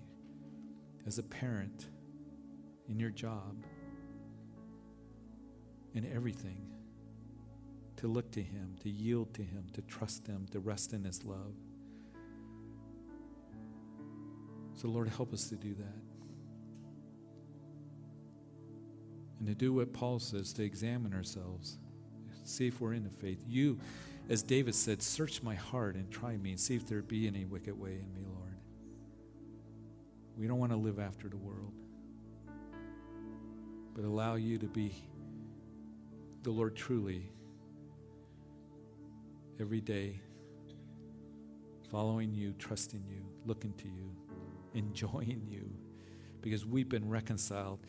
as 1.07 1.19
a 1.19 1.23
parent, 1.23 1.87
in 2.89 2.99
your 2.99 3.11
job, 3.11 3.65
in 5.95 6.11
everything. 6.15 6.74
To 7.99 8.09
look 8.09 8.31
to 8.33 8.43
Him, 8.43 8.77
to 8.83 8.91
yield 8.91 9.33
to 9.35 9.43
Him, 9.43 9.67
to 9.73 9.83
trust 9.83 10.27
Him, 10.27 10.47
to 10.53 10.61
rest 10.61 10.93
in 10.93 11.05
His 11.05 11.25
love. 11.25 11.55
So, 14.75 14.89
Lord, 14.89 15.09
help 15.09 15.33
us 15.33 15.49
to 15.49 15.57
do 15.57 15.75
that. 15.75 16.05
and 19.45 19.49
to 19.51 19.55
do 19.55 19.75
what 19.75 19.93
Paul 19.93 20.19
says, 20.21 20.55
to 20.55 20.65
examine 20.65 21.13
ourselves, 21.13 21.77
see 22.45 22.67
if 22.67 22.81
we're 22.81 22.95
in 22.95 23.05
the 23.05 23.11
faith. 23.11 23.43
You, 23.47 23.79
as 24.31 24.43
David 24.43 24.75
said, 24.75 25.03
search 25.03 25.43
my 25.43 25.55
heart 25.55 25.97
and 25.97 26.11
try 26.11 26.39
me 26.39 26.53
and 26.53 26.59
see 26.59 26.75
if 26.77 26.87
there 26.87 27.03
be 27.03 27.27
any 27.27 27.45
wicked 27.45 27.79
way 27.79 27.91
in 27.91 28.11
me, 28.15 28.27
Lord. 28.27 28.57
We 30.39 30.47
don't 30.47 30.59
want 30.59 30.73
to 30.73 30.79
live 30.79 30.99
after 30.99 31.29
the 31.29 31.37
world, 31.37 31.75
but 33.95 34.07
allow 34.07 34.37
you 34.37 34.57
to 34.57 34.67
be 34.67 34.95
the 36.43 36.51
Lord 36.51 36.75
truly 36.75 37.29
every 39.61 39.81
day, 39.81 40.21
following 41.91 42.35
you, 42.35 42.55
trusting 42.59 43.05
you, 43.09 43.25
looking 43.47 43.73
to 43.75 43.89
you, 43.89 44.11
enjoying 44.75 45.47
you, 45.49 45.71
because 46.41 46.67
we've 46.67 46.89
been 46.89 47.09
reconciled 47.09 47.81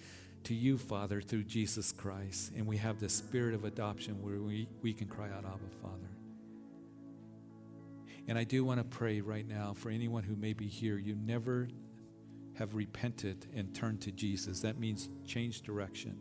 to 0.44 0.54
you, 0.54 0.78
Father, 0.78 1.22
through 1.22 1.44
Jesus 1.44 1.92
Christ. 1.92 2.52
And 2.56 2.68
we 2.68 2.78
have 2.78 3.00
the 3.00 3.10
spirit 3.10 3.56
of 3.56 3.66
adoption 3.66 4.22
where 4.22 4.40
we, 4.40 4.68
we 4.82 4.94
can 4.94 5.08
cry 5.08 5.28
out, 5.30 5.44
Abba, 5.44 5.70
Father. 5.82 6.10
And 8.28 8.38
I 8.38 8.44
do 8.44 8.64
want 8.64 8.80
to 8.80 8.84
pray 8.84 9.22
right 9.22 9.48
now 9.48 9.74
for 9.74 9.90
anyone 9.90 10.24
who 10.24 10.36
may 10.36 10.54
be 10.54 10.68
here. 10.68 10.98
You 10.98 11.16
never 11.16 11.68
have 12.54 12.76
repented 12.76 13.48
and 13.56 13.74
turned 13.74 14.02
to 14.02 14.12
Jesus. 14.12 14.62
That 14.62 14.80
means 14.80 15.10
change 15.26 15.62
direction 15.62 16.20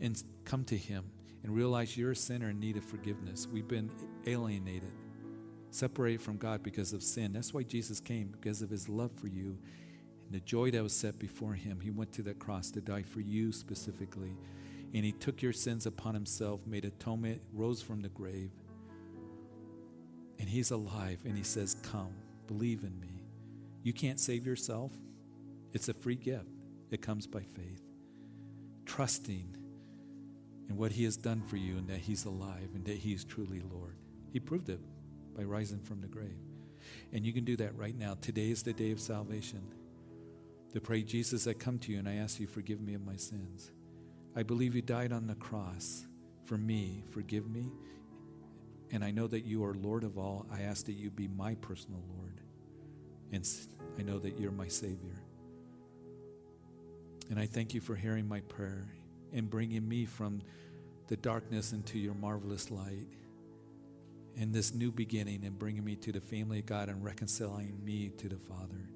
and 0.00 0.22
come 0.44 0.64
to 0.64 0.76
Him 0.76 1.04
and 1.42 1.54
realize 1.54 1.96
you're 1.96 2.12
a 2.12 2.16
sinner 2.16 2.50
in 2.50 2.60
need 2.60 2.76
of 2.76 2.84
forgiveness. 2.84 3.46
We've 3.46 3.68
been 3.68 3.90
alienated, 4.26 4.92
separated 5.70 6.22
from 6.22 6.36
God 6.36 6.62
because 6.62 6.92
of 6.92 7.02
sin. 7.02 7.32
That's 7.32 7.52
why 7.52 7.62
Jesus 7.62 8.00
came, 8.00 8.28
because 8.28 8.62
of 8.62 8.70
His 8.70 8.88
love 8.88 9.12
for 9.20 9.28
you 9.28 9.58
and 10.32 10.40
the 10.40 10.46
joy 10.46 10.70
that 10.70 10.82
was 10.82 10.94
set 10.94 11.18
before 11.18 11.52
him, 11.52 11.78
he 11.78 11.90
went 11.90 12.10
to 12.14 12.22
that 12.22 12.38
cross 12.38 12.70
to 12.70 12.80
die 12.80 13.02
for 13.02 13.20
you 13.20 13.52
specifically. 13.52 14.32
And 14.94 15.04
he 15.04 15.12
took 15.12 15.42
your 15.42 15.52
sins 15.52 15.84
upon 15.84 16.14
himself, 16.14 16.66
made 16.66 16.86
atonement, 16.86 17.42
rose 17.52 17.82
from 17.82 18.00
the 18.00 18.08
grave. 18.08 18.50
And 20.38 20.48
he's 20.48 20.70
alive. 20.70 21.18
And 21.26 21.36
he 21.36 21.42
says, 21.42 21.76
Come, 21.82 22.14
believe 22.46 22.82
in 22.82 22.98
me. 22.98 23.24
You 23.82 23.92
can't 23.92 24.18
save 24.18 24.46
yourself, 24.46 24.92
it's 25.74 25.90
a 25.90 25.94
free 25.94 26.16
gift. 26.16 26.48
It 26.90 27.02
comes 27.02 27.26
by 27.26 27.42
faith. 27.54 27.82
Trusting 28.86 29.54
in 30.68 30.76
what 30.76 30.92
he 30.92 31.04
has 31.04 31.16
done 31.16 31.42
for 31.42 31.56
you 31.56 31.76
and 31.76 31.88
that 31.88 31.98
he's 31.98 32.24
alive 32.24 32.70
and 32.74 32.84
that 32.84 32.98
he 32.98 33.12
is 33.12 33.24
truly 33.24 33.62
Lord. 33.72 33.96
He 34.32 34.40
proved 34.40 34.68
it 34.68 34.80
by 35.36 35.42
rising 35.42 35.80
from 35.80 36.00
the 36.00 36.06
grave. 36.06 36.38
And 37.12 37.24
you 37.24 37.32
can 37.32 37.44
do 37.44 37.56
that 37.56 37.76
right 37.76 37.96
now. 37.96 38.16
Today 38.20 38.50
is 38.50 38.62
the 38.62 38.72
day 38.72 38.90
of 38.90 39.00
salvation 39.00 39.62
to 40.72 40.80
pray, 40.80 41.02
Jesus, 41.02 41.46
I 41.46 41.52
come 41.52 41.78
to 41.80 41.92
you 41.92 41.98
and 41.98 42.08
I 42.08 42.14
ask 42.14 42.40
you, 42.40 42.46
forgive 42.46 42.80
me 42.80 42.94
of 42.94 43.04
my 43.04 43.16
sins. 43.16 43.70
I 44.34 44.42
believe 44.42 44.74
you 44.74 44.80
died 44.80 45.12
on 45.12 45.26
the 45.26 45.34
cross 45.34 46.06
for 46.44 46.56
me. 46.56 47.04
Forgive 47.10 47.48
me. 47.50 47.70
And 48.90 49.04
I 49.04 49.10
know 49.10 49.26
that 49.26 49.44
you 49.44 49.64
are 49.64 49.74
Lord 49.74 50.02
of 50.02 50.16
all. 50.16 50.46
I 50.50 50.62
ask 50.62 50.86
that 50.86 50.92
you 50.92 51.10
be 51.10 51.28
my 51.28 51.54
personal 51.56 52.02
Lord. 52.16 52.40
And 53.32 53.46
I 53.98 54.02
know 54.02 54.18
that 54.18 54.38
you're 54.38 54.50
my 54.50 54.68
Savior. 54.68 55.22
And 57.28 57.38
I 57.38 57.46
thank 57.46 57.74
you 57.74 57.80
for 57.80 57.94
hearing 57.94 58.26
my 58.26 58.40
prayer 58.40 58.88
and 59.32 59.48
bringing 59.48 59.88
me 59.88 60.04
from 60.04 60.42
the 61.08 61.16
darkness 61.16 61.72
into 61.72 61.98
your 61.98 62.14
marvelous 62.14 62.70
light 62.70 63.08
and 64.36 64.54
this 64.54 64.72
new 64.72 64.90
beginning 64.90 65.44
and 65.44 65.58
bringing 65.58 65.84
me 65.84 65.96
to 65.96 66.12
the 66.12 66.20
family 66.20 66.60
of 66.60 66.66
God 66.66 66.88
and 66.88 67.04
reconciling 67.04 67.78
me 67.84 68.10
to 68.18 68.28
the 68.28 68.38
Father. 68.38 68.88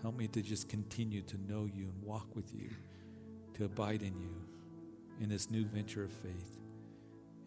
Help 0.00 0.16
me 0.16 0.26
to 0.28 0.42
just 0.42 0.68
continue 0.68 1.22
to 1.22 1.36
know 1.48 1.68
you 1.72 1.84
and 1.84 2.02
walk 2.02 2.34
with 2.34 2.52
you, 2.52 2.70
to 3.54 3.64
abide 3.64 4.02
in 4.02 4.18
you 4.20 4.34
in 5.20 5.28
this 5.28 5.50
new 5.50 5.64
venture 5.64 6.02
of 6.02 6.12
faith. 6.12 6.58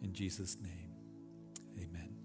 In 0.02 0.14
Jesus' 0.14 0.56
name, 0.62 0.90
amen. 1.78 2.15